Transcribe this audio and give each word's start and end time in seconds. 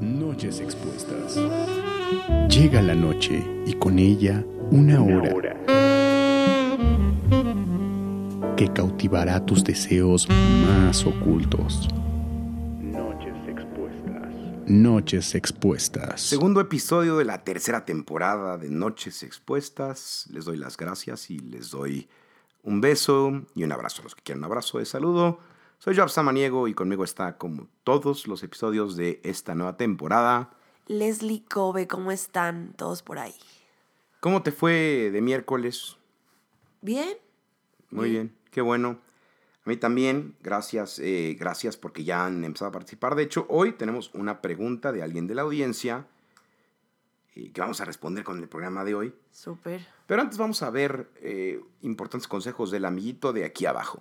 Noches 0.00 0.60
expuestas. 0.60 1.36
Llega 2.48 2.80
la 2.82 2.94
noche 2.94 3.44
y 3.66 3.72
con 3.74 3.98
ella 3.98 4.44
una 4.70 5.02
hora 5.02 5.56
que 8.56 8.72
cautivará 8.72 9.44
tus 9.44 9.64
deseos 9.64 10.28
más 10.28 11.04
ocultos. 11.04 11.88
Noches 12.80 13.34
expuestas. 13.48 14.34
Noches 14.66 15.34
expuestas. 15.34 16.20
Segundo 16.20 16.60
episodio 16.60 17.16
de 17.16 17.24
la 17.24 17.42
tercera 17.42 17.84
temporada 17.84 18.56
de 18.56 18.68
Noches 18.68 19.24
Expuestas. 19.24 20.28
Les 20.30 20.44
doy 20.44 20.58
las 20.58 20.76
gracias 20.76 21.28
y 21.28 21.40
les 21.40 21.72
doy 21.72 22.08
un 22.62 22.80
beso 22.80 23.42
y 23.56 23.64
un 23.64 23.72
abrazo. 23.72 24.04
Los 24.04 24.14
que 24.14 24.22
quieran 24.22 24.40
un 24.40 24.44
abrazo 24.44 24.78
de 24.78 24.84
saludo. 24.84 25.40
Soy 25.80 25.94
Joab 25.94 26.10
Samaniego 26.10 26.66
y 26.66 26.74
conmigo 26.74 27.04
está, 27.04 27.38
como 27.38 27.68
todos 27.84 28.26
los 28.26 28.42
episodios 28.42 28.96
de 28.96 29.20
esta 29.22 29.54
nueva 29.54 29.76
temporada, 29.76 30.50
Leslie 30.88 31.44
Kobe, 31.44 31.86
¿cómo 31.86 32.10
están 32.10 32.72
todos 32.76 33.02
por 33.02 33.20
ahí? 33.20 33.34
¿Cómo 34.18 34.42
te 34.42 34.50
fue 34.50 35.10
de 35.12 35.20
miércoles? 35.20 35.96
¿Bien? 36.82 37.16
Muy 37.90 38.10
bien, 38.10 38.34
qué 38.50 38.60
bueno. 38.60 38.98
A 39.64 39.68
mí 39.68 39.76
también, 39.76 40.34
gracias, 40.42 40.98
eh, 40.98 41.36
gracias 41.38 41.76
porque 41.76 42.02
ya 42.02 42.26
han 42.26 42.44
empezado 42.44 42.70
a 42.70 42.72
participar. 42.72 43.14
De 43.14 43.22
hecho, 43.22 43.46
hoy 43.48 43.70
tenemos 43.70 44.10
una 44.14 44.40
pregunta 44.40 44.90
de 44.90 45.04
alguien 45.04 45.28
de 45.28 45.36
la 45.36 45.42
audiencia 45.42 46.06
eh, 47.36 47.52
que 47.52 47.60
vamos 47.60 47.80
a 47.80 47.84
responder 47.84 48.24
con 48.24 48.40
el 48.40 48.48
programa 48.48 48.82
de 48.84 48.96
hoy. 48.96 49.14
Súper. 49.30 49.86
Pero 50.08 50.22
antes 50.22 50.38
vamos 50.38 50.60
a 50.62 50.70
ver 50.70 51.08
eh, 51.20 51.60
importantes 51.82 52.26
consejos 52.26 52.72
del 52.72 52.84
amiguito 52.84 53.32
de 53.32 53.44
aquí 53.44 53.64
abajo. 53.64 54.00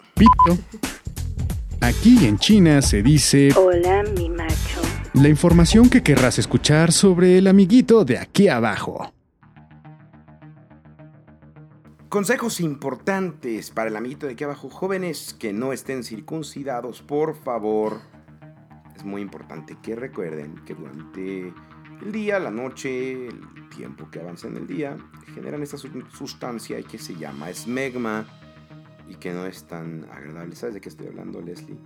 Aquí 1.81 2.25
en 2.25 2.37
China 2.37 2.81
se 2.81 3.01
dice 3.03 3.49
Hola, 3.55 4.03
mi 4.17 4.29
macho. 4.29 4.81
la 5.13 5.29
información 5.29 5.89
que 5.89 6.01
querrás 6.03 6.39
escuchar 6.39 6.91
sobre 6.91 7.37
el 7.37 7.47
amiguito 7.47 8.03
de 8.03 8.17
aquí 8.17 8.47
abajo. 8.47 9.13
Consejos 12.09 12.61
importantes 12.61 13.69
para 13.69 13.89
el 13.89 13.95
amiguito 13.95 14.25
de 14.27 14.33
aquí 14.33 14.43
abajo. 14.43 14.69
Jóvenes 14.69 15.35
que 15.37 15.53
no 15.53 15.71
estén 15.73 16.03
circuncidados, 16.03 17.01
por 17.01 17.35
favor. 17.35 17.99
Es 18.95 19.03
muy 19.05 19.21
importante 19.21 19.77
que 19.81 19.95
recuerden 19.95 20.55
que 20.65 20.73
durante 20.73 21.53
el 22.03 22.11
día, 22.11 22.39
la 22.39 22.49
noche, 22.51 23.27
el 23.27 23.69
tiempo 23.75 24.09
que 24.09 24.19
avanza 24.19 24.47
en 24.47 24.57
el 24.57 24.67
día, 24.67 24.97
generan 25.35 25.61
esta 25.61 25.77
su- 25.77 25.89
sustancia 26.17 26.81
que 26.81 26.97
se 26.97 27.15
llama 27.15 27.49
esmegma 27.49 28.25
y 29.09 29.15
que 29.15 29.33
no 29.33 29.45
es 29.45 29.63
tan 29.65 30.05
agradable. 30.11 30.55
¿Sabes 30.55 30.75
de 30.75 30.81
qué 30.81 30.89
estoy 30.89 31.07
hablando, 31.07 31.41
Leslie? 31.41 31.77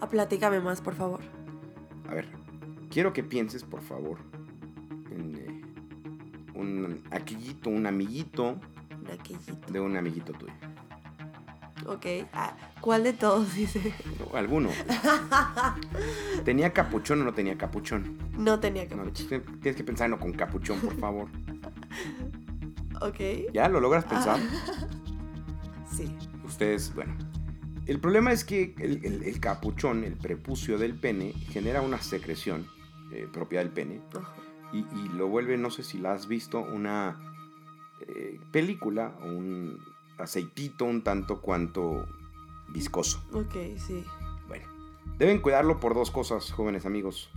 Ah, 0.00 0.08
platícame 0.08 0.60
más, 0.60 0.80
por 0.80 0.94
favor. 0.94 1.20
A 2.08 2.14
ver, 2.14 2.26
quiero 2.90 3.12
que 3.12 3.22
pienses, 3.22 3.64
por 3.64 3.80
favor, 3.82 4.18
en 5.10 5.34
eh, 5.36 5.62
un 6.54 7.02
aquillito, 7.10 7.70
un 7.70 7.86
amiguito 7.86 8.58
Un 9.00 9.10
aquellito. 9.12 9.72
de 9.72 9.80
un 9.80 9.96
amiguito 9.96 10.32
tuyo. 10.32 10.52
Ok. 11.86 12.06
Ah, 12.32 12.56
¿Cuál 12.80 13.04
de 13.04 13.12
todos 13.14 13.54
dice? 13.56 13.92
Alguno. 14.34 14.68
¿Tenía 16.44 16.72
capuchón 16.72 17.20
o 17.22 17.24
no 17.24 17.32
tenía 17.34 17.56
capuchón? 17.56 18.18
No 18.36 18.58
tenía 18.60 18.84
No, 18.84 18.96
capuchón. 19.04 19.26
tienes 19.28 19.46
tienes 19.60 19.76
que 19.76 19.84
pensarlo 19.84 20.18
con 20.18 20.32
capuchón, 20.32 20.78
por 20.80 20.94
favor. 20.98 21.28
Ok. 23.02 23.18
¿Ya 23.54 23.66
lo 23.70 23.80
logras 23.80 24.04
pensar? 24.04 24.38
Sí. 25.90 26.14
Ustedes, 26.50 26.92
bueno. 26.94 27.16
El 27.86 27.98
problema 28.00 28.30
es 28.32 28.44
que 28.44 28.74
el, 28.78 29.04
el- 29.04 29.22
el 29.24 29.40
capuchón, 29.40 30.04
el 30.04 30.14
prepucio 30.16 30.78
del 30.78 30.94
pene, 30.94 31.32
genera 31.50 31.80
una 31.80 32.00
secreción 32.02 32.66
eh, 33.12 33.26
propia 33.32 33.60
del 33.60 33.70
pene 33.70 34.00
y 34.72 34.84
lo 35.16 35.26
vuelve, 35.26 35.56
no 35.56 35.70
sé 35.70 35.82
si 35.82 35.98
la 35.98 36.12
has 36.12 36.28
visto, 36.28 36.60
una 36.60 37.16
eh, 38.06 38.38
película 38.52 39.16
o 39.22 39.26
un 39.26 39.78
aceitito 40.18 40.84
un 40.84 41.02
tanto 41.02 41.40
cuanto 41.40 42.06
viscoso. 42.68 43.20
Ok, 43.32 43.54
sí. 43.76 44.04
Bueno, 44.46 44.66
deben 45.18 45.40
cuidarlo 45.40 45.80
por 45.80 45.94
dos 45.94 46.10
cosas, 46.12 46.52
jóvenes 46.52 46.86
amigos. 46.86 47.30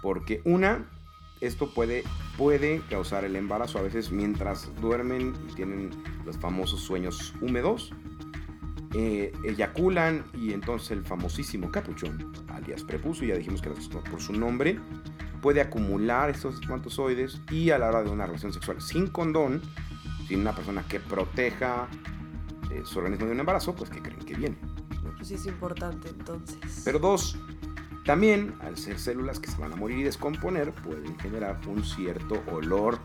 Porque 0.00 0.40
una, 0.44 0.88
esto 1.42 1.74
puede, 1.74 2.04
puede 2.38 2.80
causar 2.88 3.24
el 3.24 3.36
embarazo 3.36 3.78
a 3.78 3.82
veces 3.82 4.10
mientras 4.12 4.70
duermen 4.80 5.34
y 5.50 5.54
tienen 5.54 5.90
los 6.24 6.38
famosos 6.38 6.80
sueños 6.80 7.34
húmedos. 7.42 7.92
Eh, 8.98 9.30
eyaculan 9.44 10.24
y 10.32 10.54
entonces 10.54 10.92
el 10.92 11.04
famosísimo 11.04 11.70
capuchón, 11.70 12.32
alias 12.48 12.82
prepucio, 12.82 13.28
ya 13.28 13.36
dijimos 13.36 13.60
que 13.60 13.68
por 13.68 14.22
su 14.22 14.32
nombre, 14.32 14.80
puede 15.42 15.60
acumular 15.60 16.30
estos 16.30 16.54
espermatozoides 16.54 17.42
y 17.50 17.72
a 17.72 17.78
la 17.78 17.88
hora 17.88 18.02
de 18.02 18.08
una 18.08 18.24
relación 18.24 18.54
sexual 18.54 18.80
sin 18.80 19.08
condón, 19.08 19.60
sin 20.26 20.40
una 20.40 20.54
persona 20.54 20.82
que 20.88 20.98
proteja 20.98 21.88
eh, 22.70 22.80
su 22.86 22.98
organismo 23.00 23.26
de 23.26 23.32
un 23.32 23.40
embarazo, 23.40 23.74
pues 23.74 23.90
que 23.90 24.00
creen 24.00 24.24
que 24.24 24.34
viene. 24.34 24.56
Pues 25.18 25.30
es 25.30 25.44
importante 25.44 26.08
entonces. 26.08 26.80
Pero 26.82 26.98
dos, 26.98 27.38
también 28.06 28.54
al 28.60 28.78
ser 28.78 28.98
células 28.98 29.38
que 29.38 29.50
se 29.50 29.60
van 29.60 29.74
a 29.74 29.76
morir 29.76 29.98
y 29.98 30.04
descomponer, 30.04 30.72
pueden 30.72 31.18
generar 31.18 31.60
un 31.66 31.84
cierto 31.84 32.42
olor 32.50 32.98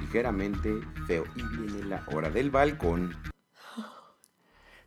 ligeramente 0.00 0.80
feo. 1.06 1.24
Y 1.36 1.42
viene 1.42 1.84
la 1.84 2.02
hora 2.14 2.30
del 2.30 2.50
balcón. 2.50 3.14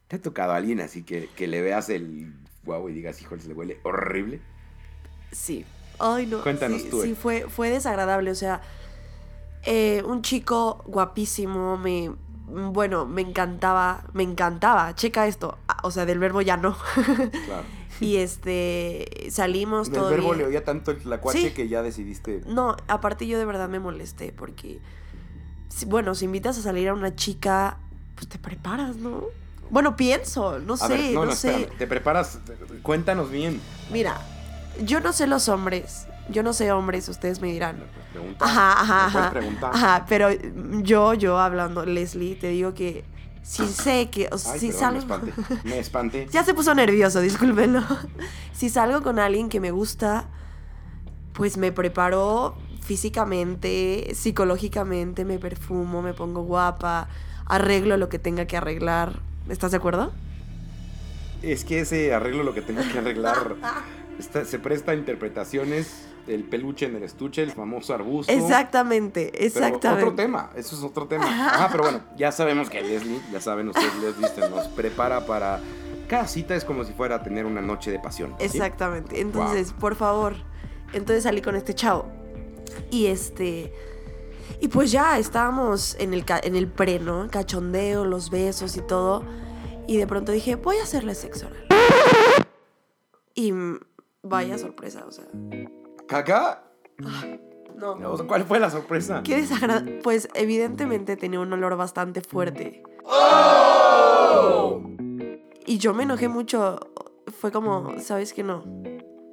¿Te 0.08 0.16
ha 0.18 0.22
tocado 0.22 0.54
a 0.54 0.56
alguien 0.58 0.80
así 0.80 1.04
que, 1.04 1.30
que 1.36 1.48
le 1.48 1.62
veas 1.62 1.90
el 1.90 2.34
guau 2.64 2.88
y 2.90 2.94
digas, 2.94 3.22
híjole, 3.22 3.42
se 3.42 3.48
le 3.50 3.54
huele 3.54 3.80
horrible? 3.84 4.40
Sí. 5.32 5.66
Ay, 6.00 6.28
no. 6.28 6.42
Cuéntanos 6.44 6.82
sí, 6.82 6.90
tú, 6.90 7.02
Sí, 7.02 7.12
eh. 7.12 7.16
fue, 7.16 7.46
fue 7.50 7.70
desagradable. 7.70 8.32
O 8.32 8.36
sea, 8.36 8.62
eh, 9.64 10.04
un 10.06 10.22
chico 10.22 10.84
guapísimo, 10.86 11.78
me. 11.78 12.12
Bueno, 12.50 13.06
me 13.06 13.22
encantaba, 13.22 14.06
me 14.14 14.24
encantaba. 14.24 14.96
Checa 14.96 15.28
esto. 15.28 15.58
Ah, 15.68 15.80
O 15.84 15.92
sea, 15.92 16.06
del 16.06 16.20
verbo 16.20 16.42
ya 16.42 16.56
no. 16.56 16.78
Claro. 17.46 17.64
y 18.00 18.18
este. 18.18 19.28
Salimos 19.32 19.92
todo. 19.92 20.10
verbo 20.10 20.28
bien. 20.28 20.38
le 20.38 20.46
oía 20.46 20.64
tanto 20.64 20.92
el 20.92 21.00
tlacuache 21.00 21.50
Sí. 21.50 21.52
que 21.52 21.68
ya 21.68 21.82
decidiste. 21.82 22.42
No, 22.46 22.78
aparte 22.88 23.28
yo 23.28 23.38
de 23.38 23.44
verdad 23.46 23.68
me 23.68 23.80
molesté 23.80 24.32
porque, 24.32 24.80
bueno, 25.88 26.16
si 26.16 26.26
invitas 26.26 26.58
a 26.58 26.62
salir 26.62 26.88
a 26.88 26.94
una 26.94 27.16
chica, 27.16 27.80
pues 28.16 28.30
te 28.30 28.38
preparas, 28.40 28.96
¿no? 28.96 29.24
Bueno, 29.70 29.96
pienso, 29.96 30.60
no 30.60 30.78
sé, 30.78 30.88
ver, 30.90 31.14
no, 31.14 31.22
no, 31.22 31.26
no, 31.28 31.32
sé. 31.34 31.50
espérame, 31.50 31.78
Te 31.78 31.88
preparas, 31.88 32.40
cuéntanos 32.82 33.30
bien. 33.30 33.60
Mira, 33.92 34.22
yo 34.84 35.00
no 35.00 35.14
sé 35.14 35.28
los 35.28 35.50
hombres, 35.50 36.08
yo 36.30 36.44
no 36.44 36.54
sé 36.54 36.72
hombres, 36.72 37.08
ustedes 37.10 37.42
me 37.42 37.52
dirán. 37.52 37.84
Pregunta. 38.12 38.46
Ajá, 38.46 38.82
ajá, 38.82 38.96
¿Me 39.14 39.20
ajá. 39.20 39.30
preguntar? 39.32 39.72
Ajá, 39.74 40.06
pero 40.08 40.30
yo, 40.82 41.14
yo 41.14 41.38
hablando, 41.40 41.86
Leslie, 41.86 42.36
te 42.36 42.48
digo 42.50 42.74
que 42.74 43.04
si 43.44 43.66
sé 43.68 44.10
que, 44.10 44.28
o 44.32 44.36
Ay, 44.36 44.60
si 44.60 44.68
perdón, 44.68 44.70
me 44.70 44.72
salgo... 44.72 45.00
espanté. 45.00 45.34
Me 45.64 45.80
espanté. 45.80 46.28
Ya 46.32 46.44
se 46.44 46.54
puso 46.54 46.74
nervioso, 46.76 47.22
discúlpenlo. 47.22 47.82
Si 48.54 48.70
salgo 48.70 49.04
con 49.04 49.20
alguien 49.20 49.50
que 49.50 49.60
me 49.60 49.72
gusta, 49.72 50.26
pues 51.34 51.58
me 51.58 51.72
preparo 51.72 52.58
físicamente, 52.82 54.14
psicológicamente, 54.16 55.26
me 55.26 55.38
perfumo, 55.40 56.02
me 56.02 56.14
pongo 56.14 56.42
guapa, 56.42 57.08
arreglo 57.46 57.98
lo 57.98 58.10
que 58.10 58.18
tenga 58.20 58.46
que 58.46 58.58
arreglar. 58.58 59.20
¿Estás 59.50 59.72
de 59.72 59.78
acuerdo? 59.78 60.12
Es 61.42 61.64
que 61.64 61.82
ese 61.82 62.14
arreglo 62.14 62.44
lo 62.44 62.54
que 62.54 62.62
tengo 62.62 62.82
que 62.92 62.98
arreglar 62.98 63.56
está- 64.20 64.46
se 64.46 64.60
presta 64.60 64.92
a 64.92 64.96
interpretaciones. 64.96 66.04
El 66.28 66.44
peluche 66.44 66.88
en 66.88 66.96
el 66.98 67.04
estuche, 67.04 67.42
el 67.42 67.54
famoso 67.54 67.94
arbusto. 67.94 68.34
Exactamente, 68.34 69.30
Pero 69.32 69.46
exactamente. 69.46 70.04
otro 70.04 70.16
tema, 70.16 70.50
eso 70.58 70.76
es 70.76 70.84
otro 70.84 71.08
tema. 71.08 71.26
Ah, 71.30 71.70
pero 71.72 71.84
bueno, 71.84 72.02
ya 72.18 72.34
sabemos 72.34 72.70
que 72.70 72.82
Leslie, 72.82 73.22
ya 73.32 73.40
saben 73.40 73.70
ustedes, 73.70 73.94
Leslie 74.20 74.50
nos 74.50 74.68
prepara 74.68 75.26
para. 75.26 75.62
Cada 76.10 76.28
cita 76.28 76.54
es 76.54 76.66
como 76.66 76.84
si 76.84 76.92
fuera 76.92 77.16
a 77.16 77.24
tener 77.24 77.46
una 77.46 77.62
noche 77.62 77.92
de 77.92 78.00
pasión. 78.00 78.32
¿sí? 78.40 78.46
Exactamente. 78.46 79.22
Entonces, 79.22 79.72
por 79.72 79.96
favor. 79.96 80.36
Entonces 80.92 81.24
salí 81.24 81.42
con 81.42 81.56
este 81.56 81.74
chavo. 81.74 82.08
Y 82.92 83.06
este. 83.06 83.72
Y 84.60 84.68
pues 84.70 84.92
ya 84.92 85.18
estábamos 85.18 85.96
en 86.00 86.14
el, 86.14 86.26
en 86.44 86.56
el 86.56 86.68
pre, 86.68 87.00
¿no? 87.00 87.28
Cachondeo, 87.30 88.06
los 88.06 88.30
besos 88.30 88.78
y 88.78 88.82
todo. 88.82 89.24
Y 89.88 89.98
de 89.98 90.08
pronto 90.08 90.32
dije, 90.32 90.56
voy 90.56 90.78
a 90.78 90.84
hacerle 90.84 91.16
sexo 91.16 91.48
oral. 91.48 91.68
Y 93.36 93.54
vaya 94.24 94.58
sorpresa, 94.58 95.06
o 95.08 95.12
sea. 95.12 95.26
¿Caca? 96.08 96.64
No. 96.98 97.96
No, 97.96 98.28
¿Cuál 98.28 98.44
fue 98.44 98.60
la 98.60 98.72
sorpresa? 98.72 99.22
Qué 99.24 99.36
desagradable. 99.36 100.00
Pues 100.04 100.30
evidentemente 100.34 101.16
tenía 101.16 101.40
un 101.40 101.54
olor 101.54 101.78
bastante 101.78 102.22
fuerte. 102.22 102.82
Y 105.68 105.78
yo 105.78 105.94
me 105.94 106.04
enojé 106.04 106.28
mucho. 106.28 106.80
Fue 107.40 107.52
como, 107.52 108.00
¿sabes 108.00 108.34
que 108.34 108.42
no? 108.42 108.64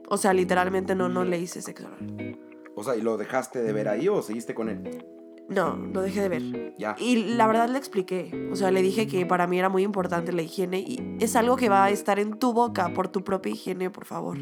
O 0.09 0.19
sea, 0.19 0.35
literalmente 0.35 0.95
no, 0.95 1.09
no 1.09 1.25
le 1.25 1.39
hice 1.39 1.63
sexo 1.63 1.87
oral. 1.87 2.39
O 2.77 2.85
sea, 2.85 2.97
¿y 2.97 3.03
lo 3.03 3.17
dejaste 3.17 3.63
de 3.63 3.73
ver 3.73 3.89
ahí 3.89 4.09
o 4.09 4.23
seguiste 4.23 4.55
con 4.55 4.69
él? 4.69 5.05
No, 5.49 5.77
lo 5.77 6.01
dejé 6.01 6.23
de 6.23 6.29
ver. 6.29 6.75
Ya. 6.79 6.97
Y 6.99 7.35
la 7.35 7.47
verdad 7.47 7.69
le 7.69 7.79
expliqué. 7.79 8.49
O 8.51 8.57
sea, 8.57 8.71
le 8.71 8.83
dije 8.83 9.07
que 9.07 9.27
para 9.27 9.47
mí 9.47 9.59
era 9.59 9.69
muy 9.69 9.83
importante 9.83 10.33
la 10.33 10.43
higiene 10.43 10.81
y 10.81 11.17
es 11.21 11.37
algo 11.37 11.57
que 11.57 11.69
va 11.69 11.85
a 11.85 11.91
estar 11.91 12.19
en 12.19 12.39
tu 12.39 12.53
boca 12.53 12.95
por 12.95 13.09
tu 13.09 13.23
propia 13.25 13.53
higiene, 13.53 13.91
por 13.91 14.07
favor. 14.07 14.39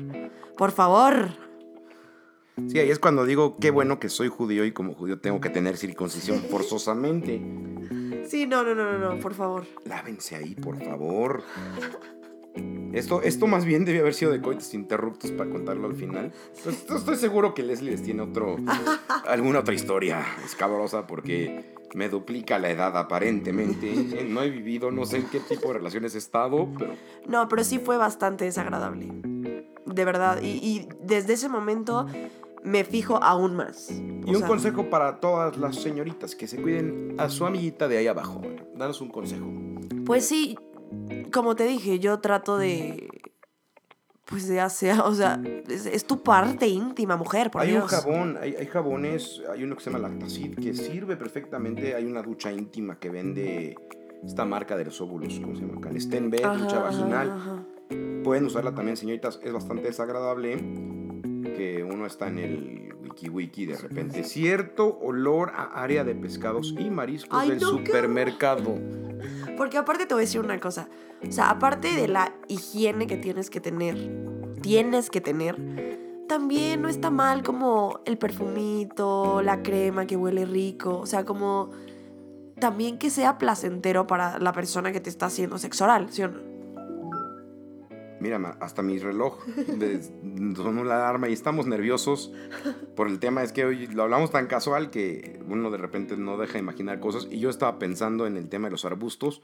Por 0.57 0.71
favor. 0.71 1.31
Sí, 2.69 2.79
ahí 2.79 2.91
es 2.91 2.99
cuando 2.99 3.25
digo, 3.25 3.57
qué 3.57 3.71
bueno 3.71 3.99
que 3.99 4.09
soy 4.09 4.29
judío 4.29 4.65
y 4.65 4.73
como 4.73 4.95
judío 4.95 5.21
tengo 5.21 5.41
que 5.41 5.51
tener 5.51 5.77
circuncisión 5.77 6.39
forzosamente. 6.51 7.43
Sí, 8.29 8.47
no, 8.47 8.63
no, 8.63 8.75
no, 8.75 8.93
no, 8.93 9.15
no, 9.15 9.21
por 9.21 9.35
favor. 9.35 9.67
Lávense 9.85 10.37
ahí, 10.37 10.55
por 10.55 10.83
favor. 10.83 11.43
Esto, 12.93 13.23
esto 13.23 13.47
más 13.47 13.65
bien 13.65 13.87
debe 13.87 14.01
haber 14.01 14.13
sido 14.13 14.33
de 14.33 14.43
coitus 14.43 14.75
interruptos 14.75 15.31
para 15.31 15.49
contarlo 15.49 15.87
al 15.87 15.95
final. 15.95 16.31
Pues, 16.63 16.77
estoy, 16.77 16.99
estoy 16.99 17.17
seguro 17.17 17.55
que 17.55 17.63
Leslie 17.63 17.93
les 17.93 18.03
tiene 18.03 18.23
otro, 18.23 18.57
alguna 19.27 19.61
otra 19.61 19.73
historia 19.75 20.23
escabrosa 20.45 21.07
porque 21.07 21.75
me 21.95 22.11
duplica 22.11 22.59
la 22.59 22.71
edad 22.71 22.97
aparentemente. 22.97 24.25
No 24.29 24.43
he 24.43 24.51
vivido, 24.51 24.91
no 24.91 25.07
sé 25.07 25.19
en 25.19 25.27
qué 25.31 25.41
tipo 25.41 25.69
de 25.69 25.75
relaciones 25.75 26.15
he 26.15 26.19
estado, 26.19 26.69
pero 26.79 26.95
No, 27.27 27.49
pero 27.49 27.65
sí 27.65 27.79
fue 27.79 27.97
bastante 27.97 28.45
desagradable. 28.45 29.09
De 29.87 30.05
verdad. 30.05 30.41
Y, 30.43 30.49
y 30.49 30.89
desde 31.01 31.33
ese 31.35 31.49
momento 31.49 32.07
me 32.63 32.85
fijo 32.85 33.17
aún 33.23 33.57
más. 33.57 33.91
Y 33.91 34.31
O 34.31 34.33
un 34.33 34.39
sea, 34.39 34.47
consejo 34.47 34.91
para 34.91 35.19
todas 35.19 35.57
las 35.57 35.77
señoritas 35.77 36.35
que 36.37 36.47
se 36.47 36.61
cuiden 36.61 37.15
a 37.19 37.29
su 37.29 37.47
amiguita 37.47 37.89
de 37.89 37.99
ahí 37.99 38.07
abajo. 38.07 38.43
Danos 38.77 39.01
un 39.01 39.09
consejo. 39.09 39.47
Pues 40.05 40.27
sí, 40.27 40.59
como 41.33 41.57
te 41.57 41.65
dije, 41.67 41.99
yo 41.99 42.21
trato 42.21 42.59
de. 42.59 43.09
Pues 44.25 44.49
de 44.49 44.61
hacer. 44.61 45.01
O 45.01 45.15
sea, 45.15 45.41
es, 45.69 45.87
es 45.87 46.05
tu 46.07 46.23
parte 46.23 46.67
íntima, 46.67 47.17
mujer, 47.17 47.51
por 47.51 47.63
hay 47.63 47.75
un 47.75 47.83
jabón, 47.83 48.39
hay, 48.41 48.55
hay 48.55 48.67
jabones, 48.67 49.43
hay 49.51 49.65
uno 49.65 49.77
que 49.77 49.83
se 49.83 49.91
llama 49.91 50.09
Lactacid 50.09 50.55
que 50.59 50.75
sirve 50.75 51.17
perfectamente. 51.17 51.95
Hay 51.95 52.07
una 52.07 52.23
ducha 52.23 52.51
íntima 52.53 52.99
que 52.99 53.11
vende 53.11 53.77
esta 54.25 54.45
marca 54.45 54.77
de 54.77 54.85
los 54.87 55.01
óvulos, 55.01 55.39
¿cómo 55.41 55.57
se 55.57 55.63
llama? 55.63 55.81
Canestenberg, 55.81 56.45
Ajá, 56.47 56.57
ducha 56.57 56.77
ajá, 56.79 56.85
vaginal. 56.85 57.31
ajá. 57.31 57.65
Pueden 58.25 58.45
usarla 58.47 58.73
también, 58.75 58.97
señoritas. 58.97 59.41
Es 59.43 59.53
bastante 59.53 59.83
desagradable 59.89 60.57
que 61.63 61.85
uno 61.85 62.07
está 62.07 62.27
en 62.27 62.39
el 62.39 62.95
wiki 63.03 63.29
wiki 63.29 63.67
de 63.67 63.77
repente. 63.77 64.25
Cierto 64.25 64.99
olor 65.01 65.53
a 65.55 65.83
área 65.83 66.03
de 66.03 66.15
pescados 66.15 66.75
y 66.77 66.91
mariscos 66.91 67.39
Ay, 67.41 67.51
del 67.51 67.61
no, 67.61 67.71
supermercado. 67.71 68.79
Porque 69.57 69.79
aparte 69.79 70.07
te 70.07 70.15
voy 70.15 70.23
a 70.23 70.27
decir 70.27 70.41
una 70.41 70.59
cosa. 70.59 70.89
O 71.27 71.31
sea, 71.31 71.51
aparte 71.51 71.95
de 71.95 72.09
la 72.09 72.35
higiene 72.49 73.07
que 73.07 73.17
tienes 73.17 73.49
que 73.49 73.61
tener, 73.61 73.97
tienes 74.61 75.09
que 75.09 75.21
tener, 75.21 75.57
también 76.29 76.83
no 76.83 76.89
está 76.89 77.11
mal 77.11 77.45
como 77.45 78.01
el 78.07 78.19
perfumito, 78.19 79.41
la 79.43 79.63
crema 79.63 80.07
que 80.07 80.17
huele 80.17 80.45
rico. 80.45 80.99
O 80.99 81.07
sea, 81.07 81.25
como 81.25 81.71
también 82.59 82.99
que 82.99 83.11
sea 83.11 83.39
placentero 83.39 84.09
para 84.09 84.41
la 84.41 84.53
persona 84.53 84.91
que 84.91 85.01
te 85.01 85.11
está 85.11 85.27
haciendo 85.27 85.59
sexo 85.59 85.85
oral, 85.85 86.09
¿sí 86.11 86.23
o 86.23 86.29
no? 86.29 86.52
Mira, 88.23 88.57
hasta 88.61 88.83
mi 88.83 89.01
reloj 89.01 89.37
sonó 90.55 90.85
la 90.85 90.95
alarma 90.95 91.29
y 91.29 91.33
estamos 91.33 91.67
nerviosos 91.67 92.33
por 92.95 93.09
el 93.09 93.19
tema. 93.19 93.43
Es 93.43 93.53
que 93.53 93.65
hoy 93.65 93.89
lo 93.89 94.05
hablamos 94.05 94.31
tan 94.31 94.47
casual 94.47 94.91
que 94.91 95.41
uno 95.49 95.73
de 95.73 95.79
repente 95.79 96.17
no 96.17 96.39
deja 96.39 96.53
de 96.53 96.61
imaginar 96.61 97.01
cosas. 97.01 97.27
Y 97.29 97.41
yo 97.41 97.51
estaba 97.51 97.81
pensando 97.81 98.29
en 98.29 98.37
el 98.37 98.49
tema 98.49 98.69
de 98.69 98.71
los 98.71 98.85
arbustos. 98.85 99.43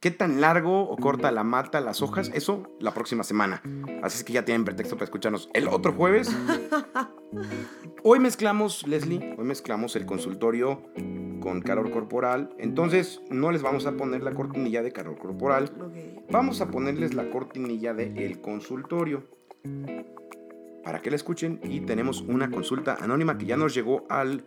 ¿Qué 0.00 0.10
tan 0.10 0.42
largo 0.42 0.82
o 0.82 0.98
corta 0.98 1.32
la 1.32 1.42
mata, 1.42 1.80
las 1.80 2.02
hojas? 2.02 2.30
Eso 2.34 2.70
la 2.80 2.92
próxima 2.92 3.24
semana. 3.24 3.62
Así 4.02 4.18
es 4.18 4.24
que 4.24 4.34
ya 4.34 4.44
tienen 4.44 4.66
pretexto 4.66 4.96
para 4.96 5.06
escucharnos 5.06 5.48
el 5.54 5.66
otro 5.66 5.94
jueves. 5.94 6.28
Hoy 8.02 8.20
mezclamos, 8.20 8.86
Leslie, 8.86 9.34
hoy 9.36 9.44
mezclamos 9.44 9.96
el 9.96 10.06
consultorio 10.06 10.80
con 11.46 11.60
calor 11.60 11.92
corporal. 11.92 12.50
Entonces 12.58 13.20
no 13.30 13.52
les 13.52 13.62
vamos 13.62 13.86
a 13.86 13.92
poner 13.92 14.24
la 14.24 14.34
cortinilla 14.34 14.82
de 14.82 14.90
calor 14.90 15.16
corporal. 15.16 15.70
Vamos 16.28 16.60
a 16.60 16.72
ponerles 16.72 17.14
la 17.14 17.30
cortinilla 17.30 17.94
de 17.94 18.26
el 18.26 18.40
consultorio 18.40 19.22
para 20.82 21.02
que 21.02 21.10
la 21.10 21.14
escuchen 21.14 21.60
y 21.62 21.82
tenemos 21.82 22.22
una 22.22 22.50
consulta 22.50 22.98
anónima 23.00 23.38
que 23.38 23.46
ya 23.46 23.56
nos 23.56 23.74
llegó 23.74 24.06
al 24.08 24.44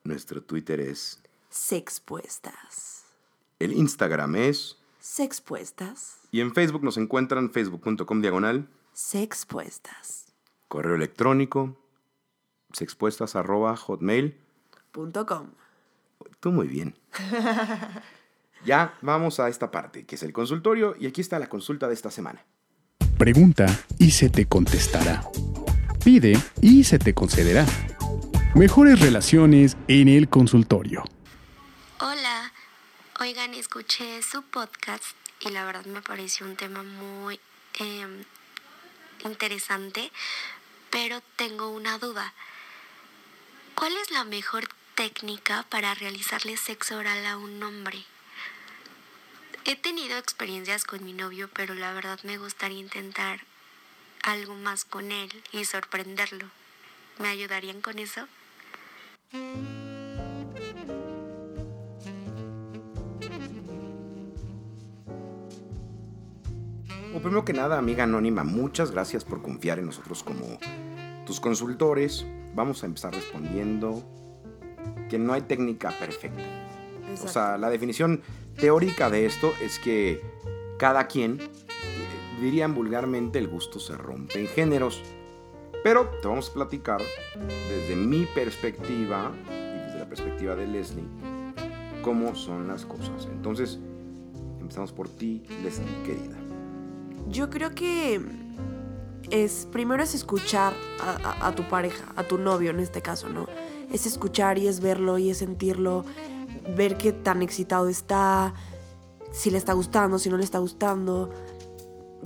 Nuestro 0.06 0.42
Twitter 0.42 0.80
es... 0.80 1.22
Sexpuestas. 1.50 3.04
El 3.60 3.74
Instagram 3.74 4.38
es... 4.38 4.78
Sexpuestas. 5.04 6.22
Y 6.32 6.40
en 6.40 6.54
Facebook 6.54 6.82
nos 6.82 6.96
encuentran 6.96 7.52
facebook.com 7.52 8.22
diagonal. 8.22 8.70
Sexpuestas. 8.94 10.28
Correo 10.70 10.96
electrónico. 10.96 11.78
Sexpuestas 12.72 13.36
arroba 13.36 13.76
hotmail. 13.76 14.40
Punto 14.94 15.26
com. 15.26 15.50
Tú 16.40 16.54
muy 16.54 16.70
bien. 16.70 16.96
ya 18.66 18.98
vamos 19.02 19.42
a 19.42 19.50
esta 19.50 19.72
parte, 19.72 20.06
que 20.06 20.16
es 20.16 20.24
el 20.24 20.32
consultorio, 20.32 20.96
y 20.98 21.06
aquí 21.06 21.20
está 21.20 21.38
la 21.38 21.48
consulta 21.48 21.90
de 21.90 21.96
esta 21.96 22.10
semana. 22.10 22.46
Pregunta 23.18 23.66
y 24.00 24.12
se 24.12 24.30
te 24.30 24.46
contestará. 24.46 25.30
Pide 26.06 26.42
y 26.62 26.86
se 26.86 26.98
te 26.98 27.14
concederá. 27.14 27.66
Mejores 28.56 29.02
relaciones 29.02 29.76
en 29.90 30.08
el 30.08 30.30
consultorio. 30.30 31.04
Hola, 32.00 32.54
oigan, 33.24 33.54
escuché 33.54 34.22
su 34.22 34.42
podcast 34.42 35.16
y 35.40 35.48
la 35.48 35.64
verdad 35.64 35.86
me 35.86 36.02
pareció 36.02 36.46
un 36.46 36.58
tema 36.58 36.84
muy 36.84 37.40
em, 37.76 38.26
interesante, 39.24 40.12
pero 40.90 41.22
tengo 41.38 41.70
una 41.70 41.98
duda. 42.00 42.34
¿Cuál 43.76 43.96
es 43.96 44.12
la 44.12 44.26
mejor 44.26 44.68
técnica 44.96 45.66
para 45.70 45.94
realizarle 45.94 46.58
sexo 46.58 46.98
oral 46.98 47.26
a 47.26 47.38
un 47.38 47.64
hombre? 47.64 48.04
He 49.64 49.78
tenido 49.78 50.18
experiencias 50.18 50.84
con 50.84 51.06
mi 51.06 51.14
novio, 51.14 51.50
pero 51.54 51.76
la 51.76 51.94
verdad 51.94 52.20
me 52.24 52.38
gustaría 52.38 52.80
intentar 52.80 53.40
algo 54.24 54.56
más 54.56 54.84
con 54.84 55.14
él 55.14 55.44
y 55.54 55.64
sorprenderlo. 55.64 56.50
¿Me 57.20 57.30
ayudarían 57.30 57.80
con 57.80 58.00
eso? 58.00 58.28
Bueno, 67.14 67.26
primero 67.26 67.46
que 67.46 67.54
nada, 67.54 67.78
amiga 67.78 68.06
anónima, 68.06 68.44
muchas 68.44 68.90
gracias 68.90 69.24
por 69.24 69.44
confiar 69.44 69.78
en 69.78 69.86
nosotros 69.86 70.24
como 70.24 70.58
tus 71.28 71.40
consultores. 71.40 72.26
Vamos 72.56 72.82
a 72.82 72.88
empezar 72.88 73.14
respondiendo 73.14 74.02
que 75.12 75.20
no 75.20 75.34
hay 75.34 75.42
técnica 75.42 75.92
perfecta. 75.92 76.42
O 77.24 77.28
sea, 77.28 77.60
la 77.60 77.70
definición 77.70 78.24
teórica 78.58 79.12
de 79.12 79.28
esto 79.28 79.54
es 79.62 79.78
que 79.78 80.24
cada 80.80 81.06
quien, 81.06 81.40
eh, 81.40 81.50
dirían 82.42 82.74
vulgarmente, 82.74 83.38
el 83.38 83.48
gusto 83.48 83.80
se 83.80 83.96
rompe 83.96 84.40
en 84.40 84.48
géneros. 84.48 85.04
Pero 85.84 86.10
te 86.20 86.28
vamos 86.28 86.50
a 86.50 86.54
platicar 86.54 87.00
desde 87.70 87.96
mi 87.96 88.26
perspectiva 88.26 89.32
y 89.46 89.86
desde 89.86 90.00
la 90.00 90.10
perspectiva 90.10 90.56
de 90.56 90.66
Leslie 90.66 91.06
cómo 92.02 92.34
son 92.34 92.68
las 92.68 92.88
cosas. 92.88 93.28
Entonces, 93.32 93.80
empezamos 94.60 94.92
por 94.92 95.10
ti, 95.10 95.44
Leslie, 95.62 96.04
querida. 96.04 96.43
Yo 97.28 97.50
creo 97.50 97.74
que 97.74 98.22
es 99.32 99.68
primero 99.72 100.04
es 100.04 100.14
escuchar 100.14 100.74
a, 101.42 101.52
tu 101.56 101.64
pareja, 101.64 102.06
a 102.16 102.24
tu 102.24 102.38
novio 102.38 102.72
en 102.72 102.80
este 102.80 103.02
caso, 103.02 103.30
¿no? 103.30 103.48
Es 103.92 104.06
escuchar 104.06 104.58
y 104.58 104.68
es 104.68 104.80
verlo 104.80 105.18
y 105.18 105.30
es 105.30 105.40
sentirlo, 105.40 106.06
ver 106.76 106.98
qué 106.98 107.12
tan 107.12 107.42
excitado 107.42 107.90
está, 107.90 108.54
si 109.32 109.50
le 109.50 109.58
está 109.58 109.74
gustando, 109.74 110.20
si 110.20 110.30
no 110.30 110.38
le 110.38 110.44
está 110.44 110.60
gustando. 110.60 111.32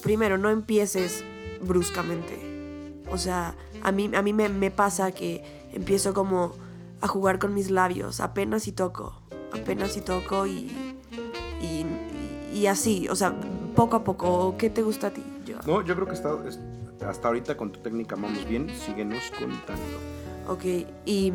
Primero, 0.03 0.37
no 0.37 0.49
empieces 0.49 1.23
bruscamente. 1.61 3.03
O 3.09 3.17
sea, 3.17 3.55
a 3.83 3.91
mí, 3.91 4.11
a 4.13 4.21
mí 4.21 4.33
me, 4.33 4.49
me 4.49 4.71
pasa 4.71 5.11
que 5.11 5.69
empiezo 5.71 6.13
como 6.13 6.53
a 7.01 7.07
jugar 7.07 7.39
con 7.39 7.53
mis 7.53 7.71
labios, 7.71 8.19
apenas 8.19 8.67
y 8.67 8.71
toco, 8.71 9.21
apenas 9.53 9.95
y 9.95 10.01
toco 10.01 10.45
y, 10.47 10.71
y, 11.61 11.85
y 12.53 12.67
así, 12.67 13.07
o 13.07 13.15
sea, 13.15 13.35
poco 13.77 13.95
a 13.95 14.03
poco. 14.03 14.55
¿Qué 14.57 14.69
te 14.69 14.81
gusta 14.81 15.07
a 15.07 15.09
ti? 15.11 15.23
Yo. 15.45 15.55
No, 15.65 15.81
yo 15.83 15.95
creo 15.95 16.07
que 16.07 16.15
está, 16.15 16.31
es- 16.47 16.59
hasta 17.07 17.27
ahorita 17.29 17.55
con 17.55 17.71
tu 17.71 17.79
técnica 17.79 18.15
vamos 18.15 18.43
bien. 18.49 18.69
Síguenos 18.85 19.31
contando. 19.37 19.83
Ok, 20.49 20.63
y 21.05 21.31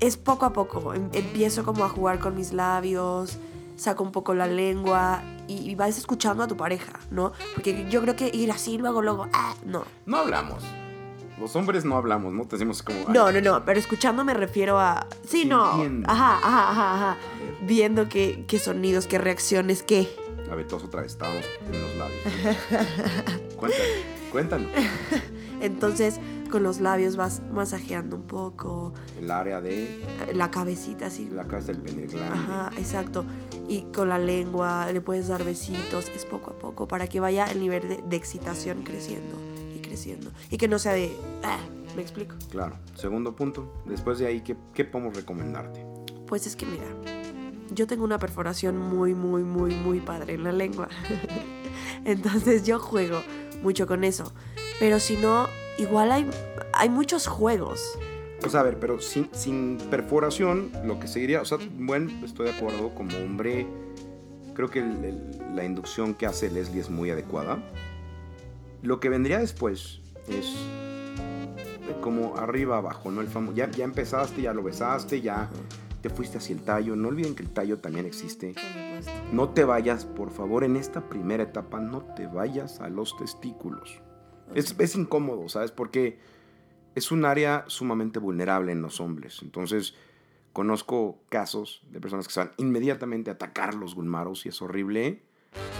es 0.00 0.16
poco 0.16 0.44
a 0.46 0.52
poco. 0.52 0.94
Em- 0.94 1.08
Empiezo 1.12 1.64
como 1.64 1.84
a 1.84 1.88
jugar 1.88 2.18
con 2.18 2.34
mis 2.36 2.52
labios, 2.52 3.38
saco 3.76 4.02
un 4.04 4.12
poco 4.12 4.34
la 4.34 4.46
lengua 4.46 5.22
y, 5.48 5.70
y 5.70 5.74
vas 5.74 5.96
escuchando 5.98 6.42
a 6.42 6.46
tu 6.48 6.56
pareja, 6.56 6.92
¿no? 7.10 7.32
Porque 7.54 7.86
yo 7.88 8.00
creo 8.02 8.16
que 8.16 8.30
ir 8.32 8.50
así 8.50 8.78
luego, 8.78 9.02
luego, 9.02 9.28
ah, 9.32 9.54
no. 9.64 9.84
No 10.06 10.18
hablamos. 10.18 10.62
Los 11.40 11.56
hombres 11.56 11.84
no 11.84 11.96
hablamos, 11.96 12.32
¿no? 12.32 12.44
Te 12.44 12.56
decimos 12.56 12.82
como... 12.82 12.98
ay, 13.00 13.06
No, 13.14 13.32
no, 13.32 13.40
no, 13.40 13.64
pero 13.64 13.78
escuchando 13.80 14.22
me 14.24 14.34
refiero 14.34 14.78
a... 14.78 15.06
Sí, 15.26 15.44
no. 15.44 15.64
Ajá, 15.64 16.38
ajá, 16.38 16.70
ajá, 16.70 16.94
ajá. 16.94 17.16
Viendo 17.62 18.08
qué, 18.08 18.44
qué 18.46 18.58
sonidos, 18.58 19.06
qué 19.06 19.18
reacciones, 19.18 19.82
qué. 19.82 20.08
Vez 20.54 20.66
estábamos 21.06 21.44
en 21.72 21.80
los 21.80 21.96
labios. 21.96 22.56
cuéntanos, 23.56 23.88
cuéntanos. 24.30 24.70
Entonces, 25.60 26.18
con 26.50 26.62
los 26.62 26.80
labios 26.80 27.16
vas 27.16 27.40
masajeando 27.52 28.16
un 28.16 28.22
poco 28.26 28.92
El 29.18 29.30
área 29.30 29.60
de 29.60 30.02
la 30.34 30.50
cabecita 30.50 31.06
así. 31.06 31.28
la 31.32 31.44
casa 31.46 31.68
del 31.68 31.78
pene 31.78 32.06
grande. 32.06 32.34
Ajá, 32.34 32.70
exacto. 32.76 33.24
Y 33.68 33.82
con 33.94 34.08
la 34.08 34.18
lengua 34.18 34.90
le 34.92 35.00
puedes 35.00 35.28
dar 35.28 35.44
besitos, 35.44 36.10
es 36.14 36.26
poco 36.26 36.50
a 36.50 36.58
poco, 36.58 36.88
para 36.88 37.06
que 37.06 37.20
vaya 37.20 37.46
el 37.46 37.60
nivel 37.60 37.88
de, 37.88 38.02
de 38.02 38.16
excitación 38.16 38.82
creciendo 38.82 39.36
y 39.74 39.80
creciendo. 39.80 40.30
Y 40.50 40.58
que 40.58 40.68
no 40.68 40.78
sea 40.78 40.92
de... 40.92 41.16
"Ah", 41.42 41.58
¿Me 41.94 42.02
explico? 42.02 42.34
Claro. 42.50 42.76
Segundo 42.94 43.36
punto. 43.36 43.82
Después 43.86 44.18
de 44.18 44.26
ahí, 44.26 44.40
¿qué, 44.40 44.56
qué 44.74 44.84
podemos 44.84 45.14
recomendarte? 45.14 45.84
Pues 46.26 46.46
es 46.46 46.56
que 46.56 46.64
mira, 46.66 46.84
yo 47.70 47.86
tengo 47.86 48.04
una 48.04 48.18
perforación 48.18 48.76
muy, 48.78 49.14
muy, 49.14 49.42
muy, 49.42 49.74
muy 49.74 50.00
padre 50.00 50.34
en 50.34 50.44
la 50.44 50.52
lengua. 50.52 50.88
Entonces 52.04 52.64
yo 52.64 52.78
juego 52.78 53.22
mucho 53.62 53.86
con 53.86 54.04
eso. 54.04 54.32
Pero 54.80 54.98
si 55.00 55.16
no, 55.16 55.46
igual 55.78 56.10
hay, 56.12 56.28
hay 56.72 56.88
muchos 56.88 57.26
juegos. 57.26 57.98
Sea, 58.48 58.60
a 58.60 58.62
ver, 58.64 58.78
pero 58.80 59.00
sin, 59.00 59.28
sin 59.32 59.78
perforación, 59.90 60.72
lo 60.84 60.98
que 60.98 61.06
seguiría, 61.06 61.40
o 61.40 61.44
sea, 61.44 61.58
bueno, 61.78 62.10
estoy 62.24 62.46
de 62.48 62.52
acuerdo, 62.56 62.92
como 62.94 63.16
hombre, 63.18 63.68
creo 64.54 64.68
que 64.68 64.80
el- 64.80 65.04
el- 65.04 65.54
la 65.54 65.64
inducción 65.64 66.12
que 66.14 66.26
hace 66.26 66.50
Leslie 66.50 66.80
es 66.80 66.90
muy 66.90 67.10
adecuada. 67.10 67.62
Lo 68.82 68.98
que 68.98 69.08
vendría 69.08 69.38
después 69.38 70.00
es 70.26 70.52
como 72.00 72.36
arriba 72.36 72.78
abajo, 72.78 73.12
¿no? 73.12 73.20
El 73.20 73.28
famoso, 73.28 73.54
ya, 73.56 73.70
ya 73.70 73.84
empezaste, 73.84 74.42
ya 74.42 74.52
lo 74.52 74.64
besaste, 74.64 75.20
ya 75.20 75.48
te 76.02 76.10
fuiste 76.10 76.38
hacia 76.38 76.54
el 76.54 76.62
tallo. 76.62 76.96
No 76.96 77.08
olviden 77.08 77.34
que 77.34 77.42
el 77.42 77.50
tallo 77.50 77.78
también 77.78 78.04
existe. 78.04 78.54
No 79.32 79.50
te 79.50 79.64
vayas, 79.64 80.04
por 80.04 80.30
favor, 80.30 80.64
en 80.64 80.76
esta 80.76 81.08
primera 81.08 81.44
etapa, 81.44 81.80
no 81.80 82.02
te 82.02 82.26
vayas 82.26 82.80
a 82.80 82.88
los 82.88 83.16
testículos. 83.16 84.00
Es, 84.54 84.74
es 84.78 84.96
incómodo, 84.96 85.48
¿sabes? 85.48 85.70
Porque 85.70 86.18
es 86.94 87.10
un 87.10 87.24
área 87.24 87.64
sumamente 87.68 88.18
vulnerable 88.18 88.72
en 88.72 88.82
los 88.82 89.00
hombres. 89.00 89.38
Entonces, 89.42 89.94
conozco 90.52 91.18
casos 91.30 91.82
de 91.90 92.00
personas 92.00 92.26
que 92.26 92.34
se 92.34 92.40
van 92.40 92.52
inmediatamente 92.58 93.30
a 93.30 93.34
atacar 93.34 93.74
los 93.74 93.94
gulmaros 93.94 94.44
y 94.44 94.50
es 94.50 94.60
horrible. 94.60 95.22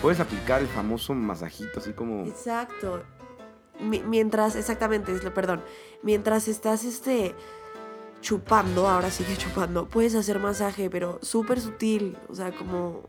Puedes 0.00 0.20
aplicar 0.20 0.60
el 0.62 0.68
famoso 0.68 1.14
masajito, 1.14 1.80
así 1.80 1.92
como... 1.92 2.24
Exacto. 2.26 3.02
Mi- 3.80 4.02
mientras, 4.02 4.54
exactamente, 4.56 5.12
perdón. 5.30 5.62
Mientras 6.02 6.48
estás 6.48 6.84
este 6.84 7.34
chupando, 8.22 8.88
ahora 8.88 9.10
sigue 9.10 9.36
chupando, 9.36 9.86
puedes 9.86 10.14
hacer 10.14 10.38
masaje, 10.38 10.88
pero 10.88 11.18
súper 11.20 11.60
sutil. 11.60 12.16
O 12.30 12.34
sea, 12.34 12.52
como 12.52 13.02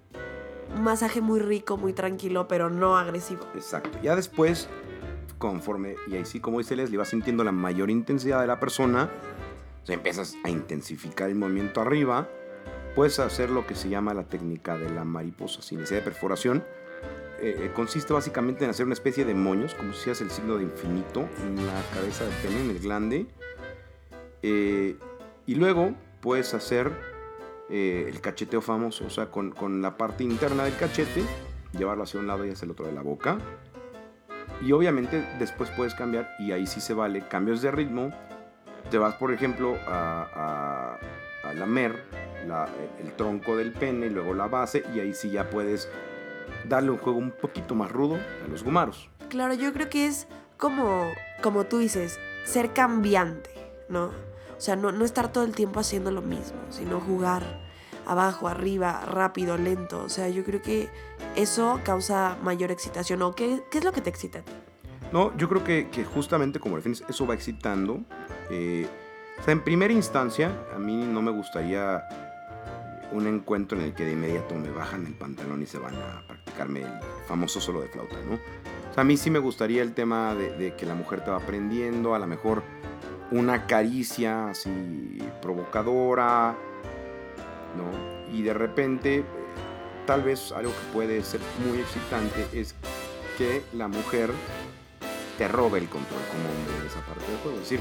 un 0.75 0.83
masaje 0.83 1.21
muy 1.21 1.39
rico, 1.39 1.77
muy 1.77 1.93
tranquilo, 1.93 2.47
pero 2.49 2.69
no 2.69 2.97
agresivo. 2.97 3.45
Exacto. 3.55 3.97
Ya 4.01 4.17
después, 4.17 4.67
conforme, 5.37 5.95
y 6.07 6.15
ahí 6.15 6.25
sí, 6.25 6.41
como 6.41 6.57
dice 6.57 6.75
Leslie, 6.75 6.97
vas 6.97 7.09
sintiendo 7.09 7.45
la 7.45 7.53
mayor 7.53 7.89
intensidad 7.89 8.41
de 8.41 8.47
la 8.47 8.59
persona, 8.59 9.09
o 9.83 9.85
sea, 9.85 9.95
empiezas 9.95 10.35
a 10.43 10.49
intensificar 10.49 11.29
el 11.29 11.35
movimiento 11.35 11.79
arriba, 11.79 12.27
puedes 12.95 13.19
hacer 13.19 13.49
lo 13.49 13.65
que 13.65 13.75
se 13.75 13.89
llama 13.89 14.13
la 14.13 14.23
técnica 14.23 14.77
de 14.77 14.89
la 14.89 15.03
mariposa 15.03 15.61
sin 15.61 15.79
necesidad 15.79 16.01
de 16.01 16.05
perforación. 16.05 16.63
Eh, 17.39 17.65
eh, 17.65 17.71
consiste 17.75 18.13
básicamente 18.13 18.63
en 18.63 18.69
hacer 18.69 18.85
una 18.85 18.93
especie 18.93 19.25
de 19.25 19.33
moños, 19.33 19.73
como 19.75 19.91
si 19.91 19.99
hicieras 19.99 20.21
el 20.21 20.31
signo 20.31 20.57
de 20.57 20.63
infinito 20.63 21.27
en 21.45 21.55
la 21.67 21.81
cabeza 21.93 22.23
del 22.23 22.33
pene, 22.35 22.61
en 22.61 22.69
el 22.69 22.79
glande. 22.79 23.27
Eh, 24.43 24.97
y 25.45 25.55
luego 25.55 25.93
puedes 26.21 26.53
hacer 26.53 26.91
eh, 27.69 28.05
el 28.07 28.21
cacheteo 28.21 28.61
famoso, 28.61 29.05
o 29.05 29.09
sea, 29.09 29.31
con, 29.31 29.51
con 29.51 29.81
la 29.81 29.97
parte 29.97 30.23
interna 30.23 30.65
del 30.65 30.75
cachete, 30.75 31.23
llevarlo 31.77 32.03
hacia 32.03 32.19
un 32.19 32.27
lado 32.27 32.45
y 32.45 32.51
hacia 32.51 32.65
el 32.65 32.71
otro 32.71 32.85
de 32.85 32.91
la 32.93 33.01
boca. 33.01 33.39
Y 34.61 34.71
obviamente 34.71 35.25
después 35.39 35.69
puedes 35.71 35.95
cambiar, 35.95 36.29
y 36.39 36.51
ahí 36.51 36.67
sí 36.67 36.79
se 36.79 36.93
vale, 36.93 37.27
cambios 37.27 37.61
de 37.61 37.71
ritmo. 37.71 38.11
Te 38.91 38.97
vas, 38.97 39.15
por 39.15 39.33
ejemplo, 39.33 39.75
a, 39.87 40.99
a, 41.43 41.49
a 41.49 41.53
lamer 41.53 42.03
la- 42.47 42.67
el 43.01 43.11
tronco 43.13 43.57
del 43.57 43.71
pene, 43.71 44.09
luego 44.09 44.33
la 44.33 44.47
base, 44.47 44.83
y 44.93 44.99
ahí 44.99 45.13
sí 45.13 45.31
ya 45.31 45.49
puedes 45.49 45.89
darle 46.67 46.91
un 46.91 46.97
juego 46.97 47.17
un 47.17 47.31
poquito 47.31 47.75
más 47.75 47.91
rudo 47.91 48.15
a 48.15 48.47
los 48.49 48.63
gumaros. 48.63 49.09
Claro, 49.29 49.53
yo 49.53 49.73
creo 49.73 49.89
que 49.89 50.05
es 50.05 50.27
como, 50.57 51.11
como 51.41 51.65
tú 51.65 51.79
dices, 51.79 52.19
ser 52.45 52.71
cambiante, 52.73 53.49
¿no? 53.89 54.11
O 54.63 54.65
sea, 54.65 54.77
no, 54.77 54.93
no 54.93 55.03
estar 55.03 55.29
todo 55.29 55.43
el 55.43 55.53
tiempo 55.53 55.81
haciendo 55.81 56.09
lo 56.09 56.21
mismo, 56.21 56.57
sino 56.69 57.01
jugar 57.01 57.43
abajo, 58.05 58.47
arriba, 58.47 59.03
rápido, 59.05 59.57
lento. 59.57 60.01
O 60.01 60.07
sea, 60.07 60.29
yo 60.29 60.45
creo 60.45 60.61
que 60.61 60.87
eso 61.35 61.81
causa 61.83 62.37
mayor 62.41 62.71
excitación. 62.71 63.21
¿O 63.23 63.35
qué, 63.35 63.61
qué 63.69 63.79
es 63.79 63.83
lo 63.83 63.91
que 63.91 63.99
te 63.99 64.09
excita? 64.09 64.41
No, 65.11 65.35
yo 65.35 65.49
creo 65.49 65.65
que, 65.65 65.89
que 65.89 66.05
justamente 66.05 66.61
como 66.61 66.77
defines, 66.77 67.03
eso 67.09 67.27
va 67.27 67.33
excitando. 67.33 67.99
Eh, 68.49 68.87
o 69.37 69.43
sea, 69.43 69.51
en 69.51 69.65
primera 69.65 69.91
instancia, 69.91 70.57
a 70.73 70.79
mí 70.79 70.95
no 70.95 71.21
me 71.21 71.31
gustaría 71.31 72.01
un 73.11 73.27
encuentro 73.27 73.77
en 73.77 73.83
el 73.83 73.93
que 73.93 74.05
de 74.05 74.13
inmediato 74.13 74.55
me 74.55 74.69
bajan 74.69 75.05
el 75.05 75.15
pantalón 75.15 75.61
y 75.61 75.65
se 75.65 75.77
van 75.77 75.95
a 75.95 76.25
practicarme 76.25 76.83
el 76.83 77.01
famoso 77.27 77.59
solo 77.59 77.81
de 77.81 77.89
flauta, 77.89 78.15
¿no? 78.25 78.35
O 78.35 78.93
sea, 78.93 79.01
a 79.01 79.03
mí 79.03 79.17
sí 79.17 79.29
me 79.29 79.39
gustaría 79.39 79.81
el 79.81 79.93
tema 79.93 80.33
de, 80.35 80.55
de 80.55 80.73
que 80.77 80.85
la 80.85 80.95
mujer 80.95 81.21
te 81.21 81.31
va 81.31 81.35
aprendiendo, 81.35 82.15
a 82.15 82.19
lo 82.19 82.27
mejor 82.27 82.63
una 83.33 83.65
caricia 83.65 84.49
así 84.49 85.17
provocadora, 85.41 86.55
¿no? 87.75 88.31
Y 88.31 88.43
de 88.43 88.53
repente, 88.53 89.23
tal 90.05 90.21
vez 90.21 90.51
algo 90.51 90.71
que 90.71 90.93
puede 90.93 91.23
ser 91.23 91.41
muy 91.67 91.79
excitante 91.79 92.45
es 92.53 92.75
que 93.37 93.63
la 93.73 93.87
mujer 93.87 94.29
te 95.39 95.47
robe 95.47 95.79
el 95.79 95.89
control 95.89 96.21
como 96.31 96.43
hombre 96.47 96.75
en 96.79 96.85
esa 96.85 97.01
parte 97.01 97.25
del 97.25 97.39
juego. 97.41 97.57
Es 97.57 97.69
decir, 97.69 97.79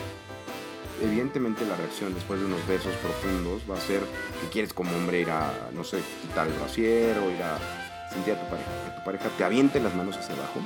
evidentemente 1.02 1.66
la 1.66 1.76
reacción 1.76 2.14
después 2.14 2.40
de 2.40 2.46
unos 2.46 2.66
besos 2.66 2.94
profundos 2.96 3.62
va 3.70 3.76
a 3.76 3.80
ser 3.80 4.00
que 4.40 4.48
quieres 4.50 4.72
como 4.72 4.96
hombre 4.96 5.20
ir 5.20 5.30
a, 5.30 5.52
no 5.74 5.84
sé, 5.84 5.98
quitar 6.22 6.46
el 6.46 6.54
brasier 6.54 7.18
o 7.18 7.30
ir 7.30 7.42
a 7.42 7.58
sentir 8.10 8.34
a 8.34 8.40
tu 8.40 8.48
pareja. 8.48 8.70
Que 8.86 8.98
tu 8.98 9.04
pareja 9.04 9.28
te 9.36 9.44
aviente 9.44 9.80
las 9.80 9.94
manos 9.94 10.16
hacia 10.16 10.34
abajo. 10.34 10.60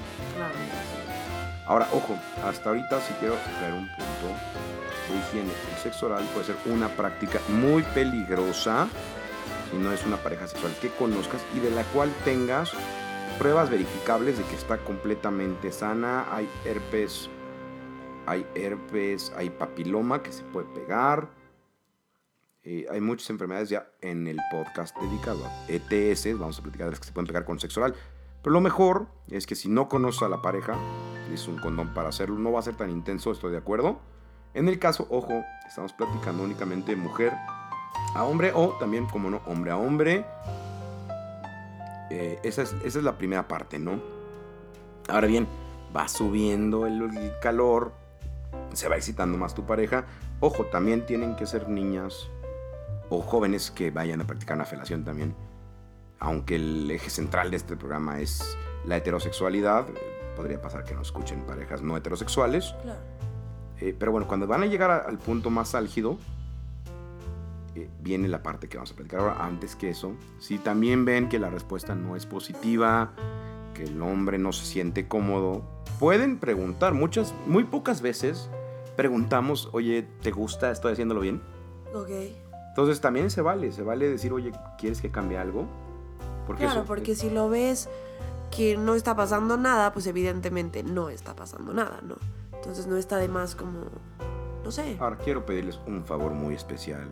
Ahora, 1.67 1.89
ojo, 1.93 2.17
hasta 2.45 2.71
ahorita 2.71 3.01
sí 3.01 3.13
quiero 3.19 3.35
traer 3.59 3.75
un 3.75 3.89
punto 3.89 4.35
de 5.09 5.19
higiene. 5.19 5.53
El 5.75 5.83
sexo 5.83 6.07
oral 6.07 6.25
puede 6.33 6.47
ser 6.47 6.57
una 6.67 6.89
práctica 6.89 7.41
muy 7.49 7.83
peligrosa 7.83 8.89
si 9.71 9.77
no 9.77 9.93
es 9.93 10.05
una 10.07 10.17
pareja 10.17 10.47
sexual 10.47 10.73
que 10.81 10.91
conozcas 10.91 11.43
y 11.55 11.59
de 11.59 11.71
la 11.71 11.83
cual 11.85 12.13
tengas 12.25 12.73
pruebas 13.39 13.69
verificables 13.69 14.39
de 14.39 14.45
que 14.45 14.55
está 14.55 14.79
completamente 14.79 15.73
sana. 15.73 16.27
Hay 16.35 16.49
herpes, 16.65 17.29
hay 18.27 18.47
herpes, 18.55 19.33
hay 19.37 19.51
papiloma 19.51 20.23
que 20.23 20.33
se 20.33 20.45
puede 20.45 20.69
pegar. 20.69 21.29
Eh, 22.63 22.87
hay 22.91 23.01
muchas 23.01 23.31
enfermedades 23.31 23.69
ya 23.69 23.89
en 24.01 24.27
el 24.27 24.39
podcast 24.51 24.97
dedicado 24.99 25.45
a 25.45 25.67
ETS. 25.69 26.39
Vamos 26.39 26.59
a 26.59 26.63
platicar 26.63 26.87
de 26.87 26.93
las 26.93 27.01
que 27.01 27.07
se 27.07 27.13
pueden 27.13 27.27
pegar 27.27 27.45
con 27.45 27.59
sexo 27.59 27.81
oral. 27.81 27.95
Pero 28.43 28.53
lo 28.53 28.61
mejor 28.61 29.09
es 29.31 29.47
que 29.47 29.57
si 29.57 29.69
no 29.69 29.89
conoces 29.89 30.23
a 30.23 30.29
la 30.29 30.43
pareja, 30.43 30.77
es 31.33 31.49
un 31.49 31.59
condón 31.59 31.93
para 31.95 32.09
hacerlo. 32.09 32.39
No 32.39 32.53
va 32.53 32.61
a 32.61 32.63
ser 32.63 32.77
tan 32.77 32.91
intenso, 32.91 33.33
estoy 33.33 33.53
de 33.53 33.59
acuerdo. 33.59 33.99
En 34.55 34.69
el 34.69 34.79
caso, 34.79 35.07
ojo, 35.11 35.45
estamos 35.67 35.93
platicando 35.93 36.43
únicamente 36.43 36.97
mujer 36.97 37.33
a 38.15 38.25
hombre 38.25 38.53
o 38.55 38.77
también, 38.79 39.07
como 39.07 39.31
no, 39.31 39.41
hombre 39.47 39.71
a 39.71 39.77
hombre. 39.77 40.25
Eh, 42.11 42.39
esa, 42.43 42.63
es, 42.63 42.75
esa 42.85 42.99
es 42.99 43.05
la 43.05 43.19
primera 43.19 43.49
parte, 43.49 43.79
¿no? 43.79 44.01
Ahora 45.09 45.27
bien, 45.27 45.47
va 45.95 46.09
subiendo 46.09 46.87
el, 46.87 47.03
el 47.03 47.33
calor, 47.41 47.93
se 48.73 48.89
va 48.89 48.97
excitando 48.97 49.37
más 49.39 49.55
tu 49.55 49.67
pareja. 49.67 50.05
Ojo, 50.41 50.65
también 50.67 51.05
tienen 51.07 51.37
que 51.37 51.47
ser 51.47 51.69
niñas 51.69 52.29
o 53.09 53.21
jóvenes 53.23 53.71
que 53.71 53.91
vayan 53.91 54.21
a 54.21 54.27
practicar 54.27 54.57
una 54.57 54.65
felación 54.65 55.05
también. 55.05 55.35
Aunque 56.19 56.57
el 56.57 56.91
eje 56.91 57.11
central 57.11 57.51
de 57.51 57.59
este 57.59 57.77
programa 57.77 58.21
es 58.21 58.57
la 58.85 58.97
heterosexualidad, 58.97 59.87
podría 60.37 60.61
pasar 60.61 60.85
que 60.85 60.95
nos 60.95 61.09
escuchen 61.09 61.41
parejas 61.47 61.83
no 61.83 61.97
heterosexuales. 61.97 62.75
Claro. 62.83 63.01
Eh, 63.81 63.95
pero 63.99 64.13
bueno, 64.13 64.29
cuando 64.29 64.47
van 64.47 64.63
a 64.63 64.67
llegar 64.67 64.91
a- 64.91 64.99
al 64.99 65.19
punto 65.19 65.51
más 65.51 65.75
álgido, 65.75 66.19
eh, 67.75 67.89
viene 68.01 68.29
la 68.29 68.43
parte 68.43 68.69
que 68.69 68.77
vamos 68.79 68.93
a 68.93 68.95
platicar 68.95 69.21
ahora. 69.21 69.37
Antes 69.45 69.77
que 69.77 69.91
eso, 69.91 70.13
si 70.39 70.59
también 70.59 71.05
ven 71.05 71.29
que 71.29 71.39
la 71.39 71.51
respuesta 71.51 71.95
no 71.95 72.17
es 72.17 72.25
positiva, 72.27 73.13
que 73.75 73.85
el 73.85 74.01
hombre 74.01 74.39
no 74.39 74.53
se 74.53 74.65
siente 74.65 75.09
cómodo, 75.09 75.63
pueden 75.99 76.39
preguntar. 76.39 76.95
Muchas, 76.95 77.35
muy 77.47 77.65
pocas 77.65 78.01
veces 78.01 78.49
preguntamos, 78.97 79.69
oye, 79.73 80.07
¿te 80.23 80.31
gusta? 80.31 80.71
¿Estoy 80.71 80.93
haciéndolo 80.93 81.21
bien? 81.21 81.43
Ok. 81.95 82.09
Entonces 82.71 83.01
también 83.01 83.31
se 83.31 83.43
vale, 83.43 83.73
se 83.73 83.83
vale 83.83 84.09
decir, 84.09 84.33
oye, 84.33 84.53
¿quieres 84.79 85.01
que 85.03 85.11
cambie 85.11 85.37
algo? 85.39 85.67
Porque 86.47 86.63
Claro, 86.65 86.81
eso- 86.81 86.87
porque 86.87 87.15
si 87.15 87.29
lo 87.31 87.49
ves 87.51 87.89
que 88.57 88.77
no 88.77 88.95
está 88.95 89.15
pasando 89.15 89.57
nada, 89.57 89.93
pues 89.93 90.07
evidentemente 90.07 90.83
no 90.83 91.09
está 91.09 91.35
pasando 91.35 91.73
nada, 91.73 92.01
¿no? 92.03 92.17
Entonces 92.53 92.87
no 92.87 92.97
está 92.97 93.19
de 93.19 93.29
más 93.29 93.55
como, 93.55 93.81
no 94.65 94.71
sé. 94.71 94.97
Ahora 94.99 95.19
quiero 95.19 95.45
pedirles 95.45 95.79
un 95.87 96.05
favor 96.05 96.33
muy 96.33 96.55
especial. 96.55 97.09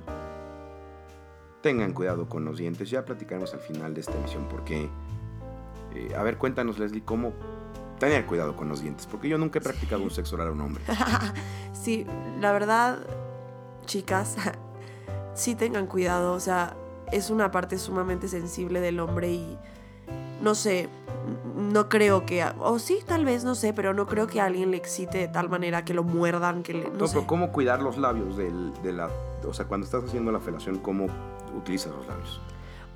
Tengan 1.60 1.92
cuidado 1.92 2.28
con 2.28 2.44
los 2.44 2.58
dientes. 2.58 2.90
Ya 2.90 3.04
platicaremos 3.04 3.52
al 3.54 3.60
final 3.60 3.94
de 3.94 4.00
esta 4.00 4.16
emisión 4.16 4.46
porque... 4.48 4.88
eh, 5.94 6.14
a 6.16 6.22
ver, 6.22 6.38
cuéntanos 6.38 6.78
Leslie, 6.78 7.04
¿cómo 7.04 7.32
tener 7.98 8.26
cuidado 8.26 8.56
con 8.56 8.68
los 8.68 8.80
dientes, 8.80 9.06
porque 9.06 9.28
yo 9.28 9.38
nunca 9.38 9.58
he 9.58 9.62
practicado 9.62 10.02
un 10.02 10.10
sexo 10.10 10.36
oral 10.36 10.48
a 10.48 10.52
un 10.52 10.60
hombre. 10.60 10.84
sí, 11.72 12.06
la 12.40 12.52
verdad, 12.52 12.98
chicas, 13.86 14.36
sí 15.34 15.54
tengan 15.54 15.86
cuidado, 15.86 16.32
o 16.32 16.40
sea, 16.40 16.76
es 17.12 17.30
una 17.30 17.50
parte 17.50 17.78
sumamente 17.78 18.28
sensible 18.28 18.80
del 18.80 19.00
hombre 19.00 19.32
y 19.32 19.58
no 20.42 20.54
sé, 20.54 20.88
no 21.56 21.88
creo 21.88 22.26
que, 22.26 22.44
o 22.58 22.78
sí, 22.78 22.98
tal 23.06 23.24
vez, 23.24 23.44
no 23.44 23.54
sé, 23.54 23.72
pero 23.72 23.94
no 23.94 24.06
creo 24.06 24.26
que 24.26 24.40
a 24.40 24.44
alguien 24.46 24.70
le 24.70 24.76
excite 24.76 25.18
de 25.18 25.28
tal 25.28 25.48
manera 25.48 25.84
que 25.84 25.94
lo 25.94 26.02
muerdan, 26.04 26.62
que 26.62 26.74
le... 26.74 26.84
No, 26.90 26.98
No, 26.98 27.06
sé. 27.06 27.14
pero 27.14 27.26
¿cómo 27.26 27.52
cuidar 27.52 27.82
los 27.82 27.96
labios 27.98 28.36
del, 28.36 28.72
de 28.82 28.92
la... 28.92 29.08
O 29.46 29.52
sea, 29.54 29.66
cuando 29.66 29.84
estás 29.84 30.04
haciendo 30.04 30.32
la 30.32 30.40
felación, 30.40 30.78
¿cómo 30.78 31.06
utilizas 31.56 31.92
los 31.94 32.06
labios? 32.06 32.40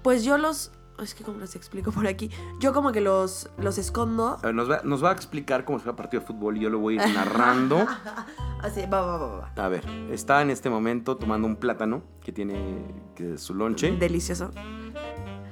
Pues 0.02 0.24
yo 0.24 0.38
los... 0.38 0.72
Es 1.02 1.14
que 1.14 1.22
como 1.22 1.38
les 1.38 1.54
explico 1.54 1.92
por 1.92 2.08
aquí. 2.08 2.28
Yo 2.58 2.72
como 2.72 2.90
que 2.90 3.00
los, 3.00 3.48
los 3.56 3.78
escondo. 3.78 4.36
A 4.42 4.46
ver, 4.46 4.54
nos 4.56 4.68
va, 4.68 4.80
nos 4.82 5.04
va 5.04 5.10
a 5.10 5.12
explicar 5.12 5.64
cómo 5.64 5.78
se 5.78 5.86
va 5.86 5.94
partido 5.94 6.22
de 6.22 6.26
fútbol 6.26 6.56
y 6.56 6.60
yo 6.60 6.70
lo 6.70 6.80
voy 6.80 6.98
a 6.98 7.06
ir 7.06 7.14
narrando. 7.14 7.86
Así, 8.62 8.80
va, 8.92 9.02
va, 9.02 9.16
va, 9.16 9.36
va. 9.56 9.64
A 9.64 9.68
ver, 9.68 9.84
está 10.10 10.42
en 10.42 10.50
este 10.50 10.68
momento 10.70 11.16
tomando 11.16 11.46
un 11.46 11.54
plátano 11.54 12.02
que 12.20 12.32
tiene 12.32 12.84
que 13.14 13.34
es 13.34 13.40
su 13.42 13.54
lonche. 13.54 13.92
Delicioso. 13.92 14.50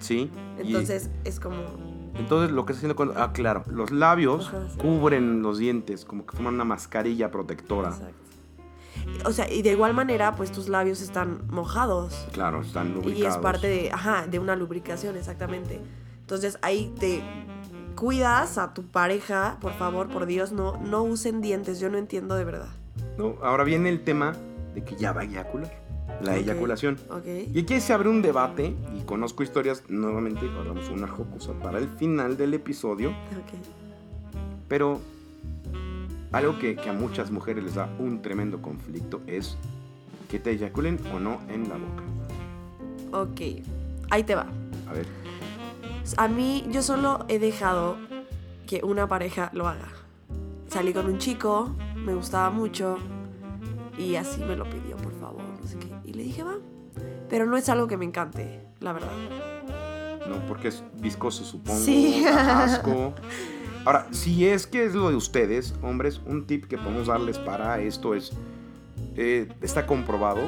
Sí. 0.01 0.33
y- 0.59 0.67
Entonces 0.67 1.11
es 1.25 1.39
como... 1.39 1.61
entonces 2.19 2.51
lo 2.51 2.67
que 2.67 2.73
está 2.73 2.81
haciendo 2.81 2.97
con... 2.97 3.13
Ah, 3.17 3.33
claro. 3.33 3.65
Los 3.69 3.91
labios 3.91 4.49
Ajá, 4.49 4.67
sí. 4.71 4.79
cubren 4.79 5.43
los 5.43 5.59
dientes, 5.59 6.05
como 6.05 6.27
que 6.27 6.37
forman 6.37 6.55
una 6.55 6.65
mascarilla 6.65 7.31
protectora. 7.31 7.91
Exacto. 7.91 8.27
O 9.25 9.33
sea, 9.33 9.51
y 9.51 9.63
de 9.63 9.73
igual 9.73 9.95
manera, 9.95 10.35
pues 10.35 10.51
tus 10.53 10.69
labios 10.69 11.01
están 11.01 11.47
mojados. 11.49 12.27
Claro, 12.33 12.63
están 12.63 12.95
lubricados. 12.95 13.19
Y 13.19 13.27
es 13.27 13.37
parte 13.39 13.69
de, 13.69 13.91
ajá, 13.93 14.27
de 14.27 14.39
una 14.39 14.57
lubricación, 14.57 15.17
exactamente. 15.17 15.81
Entonces 16.21 16.59
ahí 16.63 16.93
te 16.99 17.23
cuidas 17.95 18.59
a 18.59 18.75
tu 18.75 18.83
pareja, 18.85 19.59
por 19.61 19.73
favor, 19.75 20.09
por 20.09 20.27
Dios, 20.27 20.53
no, 20.53 20.77
no 20.79 21.03
usen 21.03 21.41
dientes, 21.41 21.81
yo 21.81 21.89
no 21.89 21.99
entiendo 21.99 22.35
de 22.35 22.45
verdad. 22.45 22.69
No, 23.17 23.37
ahora 23.43 23.65
viene 23.65 23.89
el 23.89 24.03
tema 24.03 24.35
de 24.75 24.85
que 24.85 24.97
ya 24.97 25.13
va 25.13 25.23
a 25.23 25.25
eyacular. 25.25 25.86
La 26.23 26.37
eyaculación. 26.37 26.99
¿Ok? 27.11 27.27
Y 27.55 27.61
aquí 27.61 27.81
se 27.81 27.93
abre 27.93 28.09
un 28.09 28.23
debate, 28.23 28.75
y 28.97 29.03
conozco 29.05 29.43
historias, 29.43 29.83
nuevamente 29.89 30.47
guardamos 30.49 30.89
una 30.91 31.07
jocosa 31.07 31.53
para 31.63 31.79
el 31.79 31.89
final 31.89 32.37
del 32.37 32.55
episodio, 32.55 33.11
Ok. 33.11 33.59
pero 34.69 35.01
algo 36.33 36.59
que, 36.59 36.77
que 36.77 36.89
a 36.89 36.93
muchas 36.93 37.31
mujeres 37.31 37.65
les 37.65 37.75
da 37.75 37.89
un 37.99 38.23
tremendo 38.23 38.61
conflicto 38.63 39.21
es 39.27 39.57
que 40.31 40.39
te 40.39 40.51
eyaculen 40.51 40.99
o 41.15 41.21
no 41.21 41.41
en 41.49 41.69
la 41.69 41.77
boca. 41.77 42.03
Ok. 43.23 43.41
Ahí 44.11 44.23
te 44.25 44.35
va. 44.35 44.47
A 44.89 44.93
ver, 44.93 45.07
A 46.17 46.29
mí, 46.29 46.65
yo 46.71 46.83
solo 46.83 47.25
he 47.29 47.39
dejado 47.39 47.97
que 48.67 48.81
una 48.85 49.07
pareja 49.09 49.51
lo 49.53 49.69
haga. 49.69 49.89
Salí 50.69 50.93
con 50.93 51.07
un 51.07 51.19
chico, 51.19 51.75
me 51.97 52.15
gustaba 52.15 52.51
mucho, 52.51 52.99
y 53.99 54.17
así 54.17 54.41
me 54.45 54.57
lo 54.57 54.65
pidió, 54.65 54.97
Pero 57.37 57.45
no 57.45 57.59
es 57.59 57.69
algo 57.69 57.87
que 57.87 57.99
me 57.99 58.07
encante, 58.07 58.63
la 58.81 58.95
verdad. 58.95 59.11
no, 60.27 60.37
porque 60.49 60.69
es 60.69 60.83
viscoso, 60.95 61.45
supongo, 61.45 61.79
Sí. 61.81 62.25
asco. 62.27 63.13
Ahora, 63.85 64.07
si 64.11 64.47
es 64.49 64.67
que 64.67 64.87
es 64.87 64.95
lo 64.95 65.11
de 65.11 65.17
ustedes, 65.17 65.75
hombres, 65.83 66.23
un 66.25 66.47
tip 66.47 66.65
que 66.65 66.79
podemos 66.79 67.09
darles 67.09 67.39
para 67.39 67.79
esto 67.81 68.15
es, 68.15 68.33
eh, 69.17 69.53
está 69.61 69.87
comprobado 69.87 70.41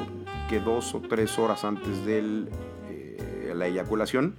que 0.49 0.59
dos 0.59 0.95
o 0.95 0.99
tres 1.01 1.37
horas 1.37 1.63
antes 1.63 2.03
de 2.07 2.47
la 3.53 3.67
eyaculación, 3.67 4.33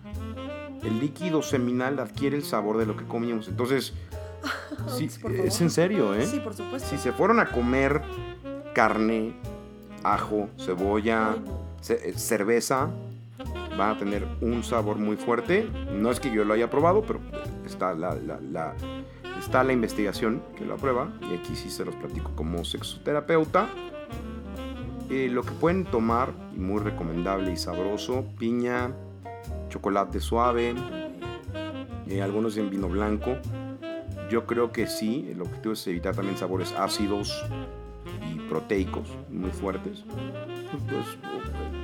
el 0.82 0.98
líquido 0.98 1.42
seminal 1.42 2.00
adquiere 2.00 2.36
el 2.36 2.42
sabor 2.42 2.78
de 2.78 2.86
lo 2.86 2.96
que 2.96 3.04
comimos. 3.04 3.46
Entonces, 3.46 3.92
sí, 4.98 5.08
es 5.44 5.60
en 5.60 5.70
serio, 5.70 6.14
¿eh? 6.14 6.26
Sí, 6.26 6.40
por 6.40 6.54
supuesto. 6.54 6.88
Si 6.88 6.98
se 6.98 7.12
fueron 7.12 7.38
a 7.38 7.52
comer 7.52 8.02
carne, 8.74 9.34
ajo, 10.02 10.48
cebolla, 10.58 11.34
Ay, 11.34 11.42
no. 11.46 11.69
Eh, 11.88 12.12
cerveza, 12.16 12.90
van 13.78 13.96
a 13.96 13.98
tener 13.98 14.26
un 14.40 14.62
sabor 14.62 14.96
muy 14.98 15.16
fuerte. 15.16 15.68
No 15.92 16.10
es 16.10 16.20
que 16.20 16.30
yo 16.32 16.44
lo 16.44 16.54
haya 16.54 16.68
probado, 16.70 17.02
pero 17.02 17.20
está 17.66 17.94
la, 17.94 18.14
la- 18.14 18.74
está 19.38 19.64
la 19.64 19.72
investigación 19.72 20.42
que 20.56 20.64
lo 20.64 20.74
aprueba. 20.74 21.12
Y 21.22 21.34
aquí 21.34 21.54
sí 21.56 21.70
se 21.70 21.84
los 21.84 21.94
platico 21.96 22.30
como 22.34 22.64
sexoterapeuta. 22.64 23.68
Eh, 25.08 25.28
lo 25.30 25.42
que 25.42 25.50
pueden 25.52 25.84
tomar, 25.86 26.32
muy 26.54 26.80
recomendable 26.80 27.52
y 27.52 27.56
sabroso, 27.56 28.24
piña, 28.38 28.92
chocolate 29.68 30.20
suave, 30.20 30.74
eh, 32.06 32.22
algunos 32.22 32.56
en 32.58 32.70
vino 32.70 32.88
blanco. 32.88 33.36
Yo 34.30 34.46
creo 34.46 34.70
que 34.70 34.86
sí, 34.86 35.28
el 35.32 35.40
objetivo 35.42 35.72
es 35.74 35.84
evitar 35.88 36.14
también 36.14 36.36
sabores 36.36 36.72
ácidos 36.78 37.44
y 38.32 38.38
proteicos 38.48 39.08
muy 39.28 39.50
fuertes. 39.50 40.04
Pues, 40.88 41.18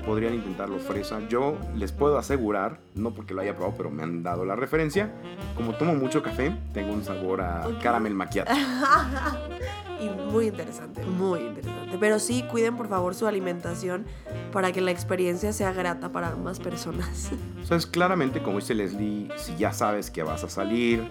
podrían 0.07 0.35
intentarlo 0.35 0.79
fresa. 0.79 1.21
Yo 1.29 1.59
les 1.75 1.92
puedo 1.92 2.16
asegurar, 2.16 2.79
no 2.95 3.12
porque 3.12 3.35
lo 3.35 3.42
haya 3.42 3.55
probado, 3.57 3.77
pero 3.77 3.90
me 3.90 4.03
han 4.05 4.23
dado 4.23 4.45
la 4.47 4.55
referencia. 4.57 5.12
Como 5.57 5.75
tomo 5.75 5.95
mucho 5.95 6.23
café, 6.23 6.57
tengo 6.73 6.92
un 6.92 7.05
sabor 7.05 7.40
a 7.42 7.66
Ok. 7.66 7.83
caramel 7.83 8.14
macchiato. 8.14 8.53
y 10.01 10.09
muy 10.09 10.47
interesante, 10.47 11.05
muy 11.05 11.40
interesante. 11.40 11.97
Pero 11.99 12.19
sí, 12.19 12.45
cuiden 12.51 12.77
por 12.77 12.88
favor 12.88 13.14
su 13.14 13.27
alimentación 13.27 14.07
para 14.53 14.71
que 14.73 14.81
la 14.81 14.92
experiencia 14.92 15.53
sea 15.53 15.73
grata 15.73 16.12
para 16.12 16.29
ambas 16.29 16.61
personas. 16.61 17.31
O 17.62 17.66
sea, 17.66 17.77
es 17.77 17.87
claramente, 17.87 18.42
como 18.42 18.59
dice 18.59 18.75
Leslie, 18.75 19.29
si 19.37 19.57
ya 19.57 19.73
sabes 19.73 20.11
que 20.11 20.23
vas 20.23 20.45
a 20.45 20.49
salir, 20.49 21.11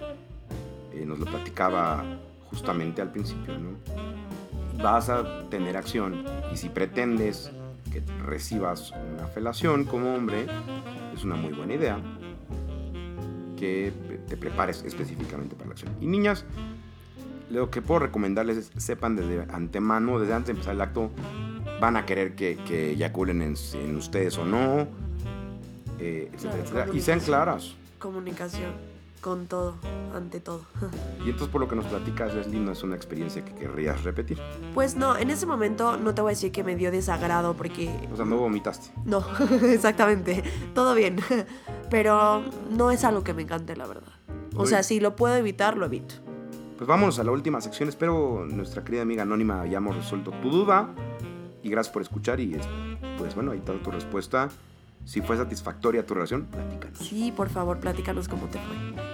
eh, 0.92 1.04
nos 1.04 1.18
lo 1.18 1.26
platicaba 1.26 2.02
justamente 2.50 3.02
al 3.02 3.12
principio, 3.12 3.58
¿no? 3.58 3.76
Vas 4.82 5.08
a 5.10 5.48
tener 5.50 5.76
acción 5.76 6.24
y 6.52 6.56
si 6.56 6.68
pretendes 6.68 7.50
que 8.04 8.12
recibas 8.22 8.92
una 8.92 9.26
felación 9.28 9.84
como 9.84 10.14
hombre, 10.14 10.46
es 11.14 11.24
una 11.24 11.36
muy 11.36 11.52
buena 11.52 11.74
idea 11.74 12.00
que 13.56 13.92
te 14.28 14.36
prepares 14.36 14.82
específicamente 14.84 15.54
para 15.54 15.68
la 15.68 15.72
acción. 15.72 15.92
Y 16.00 16.06
niñas, 16.06 16.44
lo 17.50 17.70
que 17.70 17.80
puedo 17.80 18.00
recomendarles 18.00 18.56
es 18.58 18.82
sepan 18.82 19.16
desde 19.16 19.46
antemano, 19.52 20.18
desde 20.18 20.34
antes 20.34 20.48
de 20.48 20.52
empezar 20.52 20.74
el 20.74 20.80
acto, 20.80 21.10
van 21.80 21.96
a 21.96 22.04
querer 22.04 22.34
que, 22.34 22.56
que 22.66 22.90
eyaculen 22.90 23.40
en, 23.42 23.54
en 23.74 23.96
ustedes 23.96 24.36
o 24.38 24.44
no, 24.44 24.88
eh, 25.98 26.30
etcétera, 26.34 26.62
etcétera. 26.62 26.86
Y 26.92 27.00
sean 27.00 27.20
claras. 27.20 27.74
Comunicación 27.98 28.95
con 29.26 29.48
todo, 29.48 29.74
ante 30.14 30.38
todo. 30.38 30.60
Y 31.26 31.30
entonces 31.30 31.48
por 31.48 31.60
lo 31.60 31.66
que 31.66 31.74
nos 31.74 31.86
platicas, 31.86 32.32
Leslie, 32.32 32.60
no 32.60 32.70
es 32.70 32.84
una 32.84 32.94
experiencia 32.94 33.44
que 33.44 33.52
querrías 33.52 34.04
repetir. 34.04 34.38
Pues 34.72 34.94
no, 34.94 35.16
en 35.16 35.30
ese 35.30 35.46
momento 35.46 35.96
no 35.96 36.14
te 36.14 36.22
voy 36.22 36.30
a 36.30 36.34
decir 36.34 36.52
que 36.52 36.62
me 36.62 36.76
dio 36.76 36.92
desagrado 36.92 37.54
porque 37.54 37.90
O 38.12 38.14
sea, 38.14 38.24
no 38.24 38.36
vomitaste. 38.36 38.92
no, 39.04 39.24
exactamente, 39.64 40.44
todo 40.76 40.94
bien. 40.94 41.18
Pero 41.90 42.44
no 42.70 42.92
es 42.92 43.02
algo 43.02 43.24
que 43.24 43.34
me 43.34 43.42
encante, 43.42 43.74
la 43.74 43.88
verdad. 43.88 44.12
O 44.54 44.64
sea, 44.64 44.84
si 44.84 45.00
lo 45.00 45.16
puedo 45.16 45.34
evitar, 45.34 45.76
lo 45.76 45.86
evito. 45.86 46.14
Pues 46.76 46.86
vámonos 46.86 47.18
a 47.18 47.24
la 47.24 47.32
última 47.32 47.60
sección. 47.60 47.88
Espero 47.88 48.46
nuestra 48.48 48.84
querida 48.84 49.02
amiga 49.02 49.24
anónima 49.24 49.60
hayamos 49.62 49.96
resuelto 49.96 50.30
tu 50.40 50.50
duda. 50.50 50.94
Y 51.64 51.68
gracias 51.68 51.92
por 51.92 52.02
escuchar. 52.02 52.38
Y 52.38 52.56
pues 53.18 53.34
bueno, 53.34 53.50
ahí 53.50 53.58
está 53.58 53.72
tu 53.82 53.90
respuesta. 53.90 54.50
Si 55.04 55.20
fue 55.20 55.36
satisfactoria 55.36 56.06
tu 56.06 56.14
relación, 56.14 56.44
platícanos. 56.44 56.98
Sí, 56.98 57.32
por 57.36 57.48
favor, 57.48 57.78
platícanos 57.80 58.28
cómo 58.28 58.46
te 58.46 58.58
fue. 58.58 59.05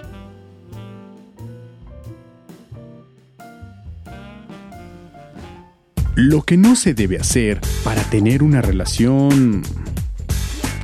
Lo 6.15 6.43
que 6.43 6.57
no 6.57 6.75
se 6.75 6.93
debe 6.93 7.17
hacer 7.17 7.59
para 7.83 8.03
tener 8.03 8.43
una 8.43 8.61
relación 8.61 9.63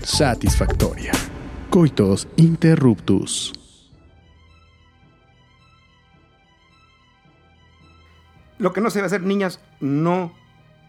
satisfactoria. 0.01 1.11
Coitos 1.69 2.27
interruptus. 2.35 3.53
Lo 8.57 8.73
que 8.73 8.81
no 8.81 8.89
se 8.89 8.97
debe 8.97 9.05
hacer, 9.05 9.21
niñas, 9.21 9.61
no 9.79 10.33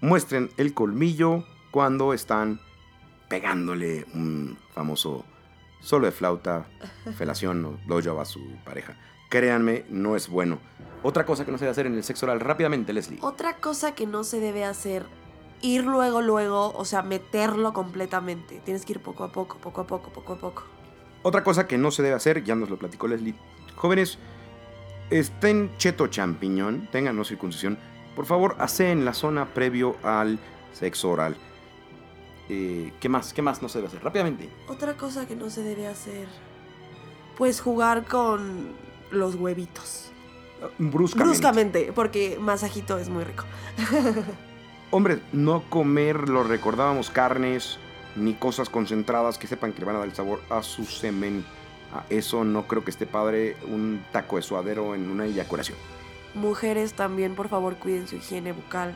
muestren 0.01 0.49
el 0.57 0.73
colmillo 0.73 1.45
cuando 1.71 2.15
están 2.15 2.63
pegándole 3.29 4.07
un 4.15 4.57
famoso 4.73 5.27
solo 5.81 6.07
de 6.07 6.13
flauta, 6.13 6.67
felación 7.19 7.63
o 7.67 7.79
blowjob 7.87 8.19
a 8.19 8.25
su 8.25 8.41
pareja. 8.65 8.97
Créanme, 9.31 9.85
no 9.89 10.17
es 10.17 10.29
bueno. 10.29 10.59
Otra 11.05 11.25
cosa 11.25 11.47
que 11.47 11.53
no 11.53 11.57
se 11.57 11.65
debe 11.65 11.71
hacer 11.71 11.87
en 11.87 11.95
el 11.95 12.05
sexo 12.05 12.27
oral, 12.27 12.41
rápidamente, 12.41 12.93
Leslie. 12.93 13.21
Otra 13.23 13.57
cosa 13.57 13.95
que 13.95 14.07
no 14.07 14.25
se 14.25 14.41
debe 14.41 14.65
hacer, 14.65 15.07
ir 15.63 15.85
luego, 15.85 16.21
luego, 16.21 16.73
o 16.73 16.85
sea, 16.85 17.03
meterlo 17.03 17.73
completamente. 17.73 18.61
Tienes 18.65 18.85
que 18.85 18.95
ir 18.95 19.01
poco 19.01 19.23
a 19.25 19.31
poco, 19.33 19.57
poco 19.59 19.83
a 19.83 19.87
poco, 19.87 20.11
poco 20.11 20.33
a 20.33 20.37
poco. 20.37 20.65
Otra 21.23 21.45
cosa 21.45 21.69
que 21.69 21.79
no 21.79 21.93
se 21.93 22.03
debe 22.03 22.17
hacer, 22.17 22.43
ya 22.43 22.57
nos 22.57 22.71
lo 22.71 22.79
platicó 22.79 23.07
Leslie. 23.07 23.37
Jóvenes, 23.77 24.19
estén 25.11 25.71
cheto 25.79 26.09
champiñón, 26.09 26.89
tengan 26.91 27.17
no 27.17 27.25
circuncisión. 27.25 27.79
Por 28.17 28.27
favor, 28.27 28.57
hace 28.59 28.91
en 28.91 29.05
la 29.05 29.15
zona 29.15 29.55
previo 29.55 29.97
al 30.03 30.41
sexo 30.73 31.11
oral. 31.11 31.37
Eh, 32.49 32.93
¿Qué 32.99 33.09
más? 33.09 33.33
¿Qué 33.33 33.43
más 33.43 33.63
no 33.63 33.69
se 33.69 33.79
debe 33.79 33.89
hacer? 33.89 34.03
Rápidamente. 34.03 34.51
Otra 34.67 34.97
cosa 34.97 35.29
que 35.29 35.37
no 35.37 35.51
se 35.51 35.63
debe 35.63 35.87
hacer, 35.87 36.27
pues 37.39 37.61
jugar 37.61 38.07
con 38.07 38.90
los 39.11 39.35
huevitos. 39.35 40.11
Bruscamente. 40.79 41.25
bruscamente, 41.25 41.93
porque 41.95 42.39
masajito 42.41 42.99
es 42.99 43.09
muy 43.09 43.25
rico. 43.25 43.45
Hombre, 44.91 45.21
no 45.33 45.63
comer, 45.71 46.29
lo 46.29 46.43
recordábamos, 46.43 47.11
carnes 47.11 47.79
ni 48.17 48.35
cosas 48.35 48.69
concentradas 48.69 49.39
que 49.39 49.47
sepan 49.47 49.73
que 49.73 49.81
le 49.81 49.87
van 49.87 49.97
a 49.97 49.99
dar 50.01 50.09
el 50.09 50.15
sabor 50.15 50.41
a 50.51 50.63
su 50.63 50.85
semen. 50.85 51.45
A 51.95 52.05
eso 52.09 52.45
no 52.45 52.67
creo 52.67 52.85
que 52.85 52.91
esté 52.91 53.07
padre 53.07 53.57
un 53.69 54.05
taco 54.13 54.37
de 54.37 54.43
suadero 54.43 54.95
en 54.95 55.11
una 55.11 55.27
eyaculación. 55.27 55.77
Mujeres 56.35 56.95
también, 56.95 57.35
por 57.35 57.49
favor, 57.49 57.77
cuiden 57.77 58.07
su 58.07 58.17
higiene 58.17 58.53
bucal. 58.53 58.95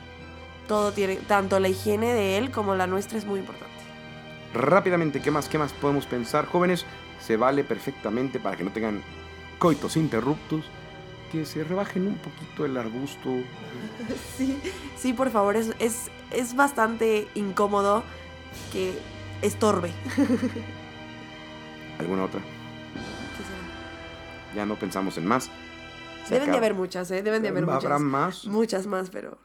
Todo 0.67 0.91
tiene, 0.93 1.17
tanto 1.17 1.59
la 1.59 1.67
higiene 1.67 2.13
de 2.13 2.37
él 2.37 2.51
como 2.51 2.75
la 2.75 2.87
nuestra 2.87 3.17
es 3.17 3.25
muy 3.25 3.39
importante. 3.39 3.73
Rápidamente, 4.53 5.21
¿qué 5.21 5.31
más, 5.31 5.49
qué 5.49 5.57
más 5.57 5.73
podemos 5.73 6.05
pensar? 6.05 6.45
Jóvenes, 6.45 6.85
se 7.19 7.35
vale 7.35 7.63
perfectamente 7.63 8.39
para 8.39 8.55
que 8.55 8.63
no 8.63 8.71
tengan 8.71 9.01
coitos 9.59 9.97
interruptos, 9.97 10.65
que 11.31 11.45
se 11.45 11.63
rebajen 11.63 12.07
un 12.07 12.17
poquito 12.17 12.65
el 12.65 12.77
arbusto. 12.77 13.29
Sí, 14.37 14.57
sí, 14.97 15.13
por 15.13 15.29
favor, 15.29 15.55
es, 15.55 15.73
es, 15.79 16.11
es 16.31 16.55
bastante 16.55 17.27
incómodo 17.33 18.03
que 18.71 18.93
estorbe. 19.41 19.91
¿Alguna 21.99 22.25
otra? 22.25 22.41
¿Qué 22.41 23.43
será? 23.43 24.55
Ya 24.55 24.65
no 24.65 24.77
pensamos 24.77 25.17
en 25.17 25.25
más. 25.25 25.49
Se 26.25 26.33
Deben 26.33 26.51
de 26.51 26.57
haber 26.57 26.73
muchas, 26.73 27.09
¿eh? 27.11 27.21
Deben 27.23 27.41
de 27.41 27.49
haber 27.49 27.65
muchas. 27.65 27.85
Habrá 27.85 27.99
más, 27.99 28.45
Muchas 28.45 28.87
más, 28.87 29.09
pero... 29.09 29.37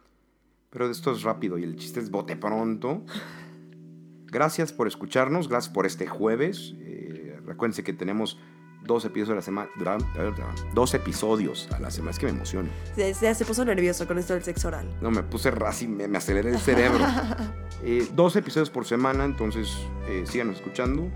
pero 0.71 0.91
esto 0.91 1.13
es 1.13 1.23
rápido 1.23 1.59
y 1.59 1.63
el 1.65 1.77
chiste 1.77 2.01
es 2.01 2.11
bote 2.11 2.37
pronto. 2.37 3.05
Gracias 4.27 4.73
por 4.73 4.87
escucharnos, 4.87 5.49
gracias 5.49 5.75
por 5.75 5.87
este 5.87 6.07
jueves. 6.07 6.75
Eh, 6.79 7.41
recuérdense 7.45 7.83
que 7.83 7.93
tenemos 7.93 8.39
dos 8.83 9.05
episodios 9.05 9.31
a 9.31 9.35
la 9.37 9.43
semana. 9.43 9.71
Dos 10.75 10.95
episodios 10.95 11.69
a 11.73 11.81
la 11.81 11.91
semana. 11.91 12.13
Es 12.13 12.19
que 12.19 12.27
me 12.27 12.33
emociona. 12.33 12.69
Se, 12.95 13.35
se, 13.35 13.45
puso 13.45 13.65
nervioso 13.65 14.07
con 14.07 14.19
esto 14.19 14.35
del 14.35 14.43
sexo 14.43 14.69
oral. 14.69 14.89
No, 15.01 15.11
me 15.11 15.23
puse 15.23 15.53
así, 15.67 15.87
me, 15.87 16.09
me 16.09 16.19
aceleré 16.19 16.51
el 16.51 16.59
cerebro. 16.59 17.05
Eh, 17.83 18.07
dos 18.13 18.37
episodios 18.37 18.69
por 18.69 18.85
semana, 18.85 19.25
entonces 19.25 19.75
eh, 20.07 20.25
síganos 20.27 20.57
escuchando. 20.57 21.11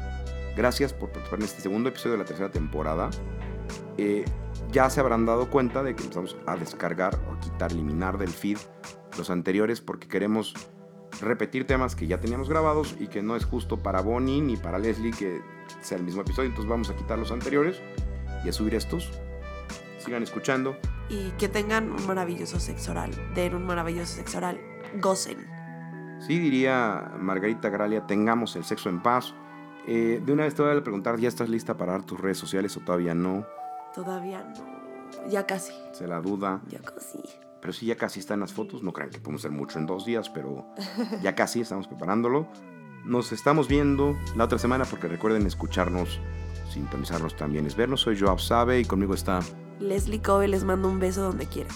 Gracias 0.57 0.94
por 0.94 1.11
participar 1.11 1.40
en 1.40 1.44
este 1.44 1.61
segundo 1.61 1.90
episodio 1.90 2.12
de 2.12 2.18
la 2.20 2.24
tercera 2.24 2.50
temporada. 2.50 3.11
Eh, 3.98 4.24
ya 4.72 4.88
se 4.88 5.00
habrán 5.00 5.27
dado 5.27 5.50
cuenta 5.50 5.83
de 5.83 5.94
que 5.94 6.03
empezamos 6.03 6.38
a 6.46 6.57
descargar 6.57 7.20
o 7.29 7.35
a 7.35 7.40
quitar, 7.40 7.70
eliminar 7.72 8.16
del 8.16 8.31
feed 8.31 8.57
los 9.18 9.29
anteriores 9.29 9.83
porque 9.83 10.09
queremos 10.09 10.55
repetir 11.20 11.66
temas 11.66 11.94
que 11.94 12.07
ya 12.07 12.20
teníamos 12.20 12.48
grabados 12.48 12.96
y 12.98 13.09
que 13.09 13.22
no 13.22 13.37
es 13.37 13.44
justo 13.44 13.83
para 13.83 14.00
Bonnie 14.00 14.40
ni 14.40 14.57
para 14.57 14.79
Leslie 14.79 15.12
que 15.12 15.42
sea 15.81 15.98
el 15.98 16.05
mismo 16.05 16.22
episodio. 16.22 16.48
Entonces 16.48 16.70
vamos 16.70 16.90
a 16.90 16.96
quitar 16.96 17.18
los 17.18 17.33
anteriores 17.33 17.81
y 18.44 18.48
a 18.48 18.53
subir 18.53 18.74
estos. 18.74 19.11
Sigan 19.98 20.22
escuchando. 20.22 20.77
Y 21.09 21.31
que 21.33 21.48
tengan 21.48 21.90
un 21.90 22.07
maravilloso 22.07 22.61
sexo 22.61 22.92
oral. 22.92 23.11
Den 23.35 23.55
un 23.55 23.66
maravilloso 23.66 24.14
sexo 24.14 24.38
oral. 24.38 24.61
Gocen. 25.00 25.46
Sí, 26.20 26.38
diría 26.38 27.12
Margarita 27.18 27.68
Gralia, 27.68 28.07
tengamos 28.07 28.57
el 28.57 28.64
sexo 28.64 28.88
en 28.88 29.03
paz. 29.03 29.35
Eh, 29.87 30.22
de 30.24 30.33
una 30.33 30.44
vez 30.44 30.55
te 30.55 30.62
voy 30.62 30.74
a 30.74 30.83
preguntar, 30.83 31.18
¿ya 31.18 31.29
estás 31.29 31.48
lista 31.48 31.77
para 31.77 31.92
dar 31.92 32.05
tus 32.05 32.18
redes 32.18 32.38
sociales 32.38 32.77
o 32.77 32.81
todavía 32.81 33.14
no? 33.14 33.46
Todavía 33.94 34.42
no. 34.42 35.29
Ya 35.29 35.46
casi. 35.46 35.72
Se 35.92 36.07
la 36.07 36.20
duda. 36.20 36.62
Ya 36.68 36.81
casi. 36.81 37.20
Pero 37.64 37.72
sí, 37.72 37.87
ya 37.87 37.96
casi 37.96 38.20
están 38.20 38.40
las 38.40 38.53
fotos. 38.53 38.83
No 38.83 38.92
crean 38.92 39.09
que 39.09 39.20
podemos 39.20 39.40
hacer 39.40 39.50
mucho 39.50 39.79
en 39.79 39.87
dos 39.87 40.05
días, 40.05 40.29
pero 40.29 40.66
ya 41.22 41.35
casi 41.35 41.62
estamos 41.62 41.88
preparándolo. 41.88 42.46
Nos 43.07 43.33
estamos 43.33 43.68
viendo 43.68 44.18
la 44.37 44.44
otra 44.44 44.59
semana 44.59 44.85
porque 44.85 45.09
recuerden 45.09 45.46
escucharnos, 45.46 46.20
sintonizarnos 46.70 47.38
también 47.38 47.64
es 47.64 47.74
vernos. 47.74 48.03
Soy 48.03 48.20
Joab 48.20 48.38
Sabe 48.38 48.81
y 48.81 48.85
conmigo 48.85 49.14
está... 49.14 49.40
Leslie 49.81 50.20
Cove 50.20 50.46
les 50.46 50.62
mando 50.62 50.90
un 50.90 51.00
beso 51.00 51.22
donde 51.22 51.46
quieran. 51.46 51.74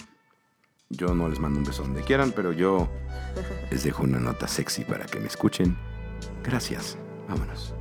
Yo 0.91 1.15
no 1.15 1.27
les 1.27 1.41
mando 1.41 1.59
un 1.59 1.65
beso 1.65 1.85
donde 1.85 2.03
quieran, 2.03 2.33
pero 2.37 2.53
yo 2.53 2.87
les 3.71 3.83
dejo 3.83 4.03
una 4.03 4.19
nota 4.19 4.47
sexy 4.47 4.85
para 4.85 5.07
que 5.07 5.21
me 5.21 5.27
escuchen. 5.27 5.75
Gracias. 6.45 6.99
Vámonos. 7.31 7.75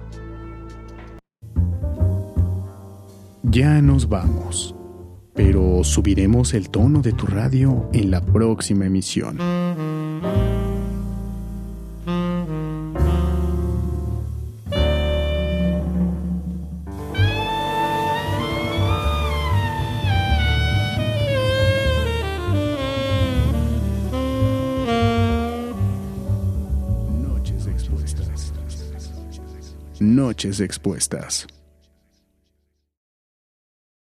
Ya 3.44 3.82
nos 3.82 4.08
vamos, 4.08 4.77
pero 5.38 5.84
subiremos 5.84 6.56
el 6.56 6.70
tono 6.70 7.04
de 7.04 7.14
tu 7.14 7.28
radio 7.28 7.88
en 7.94 8.10
la 8.10 8.26
próxima 8.26 8.88
emisión. 8.88 9.38
Noches 27.22 27.68
expuestas. 27.68 28.54
Noches 30.00 30.60
expuestas. 30.60 31.48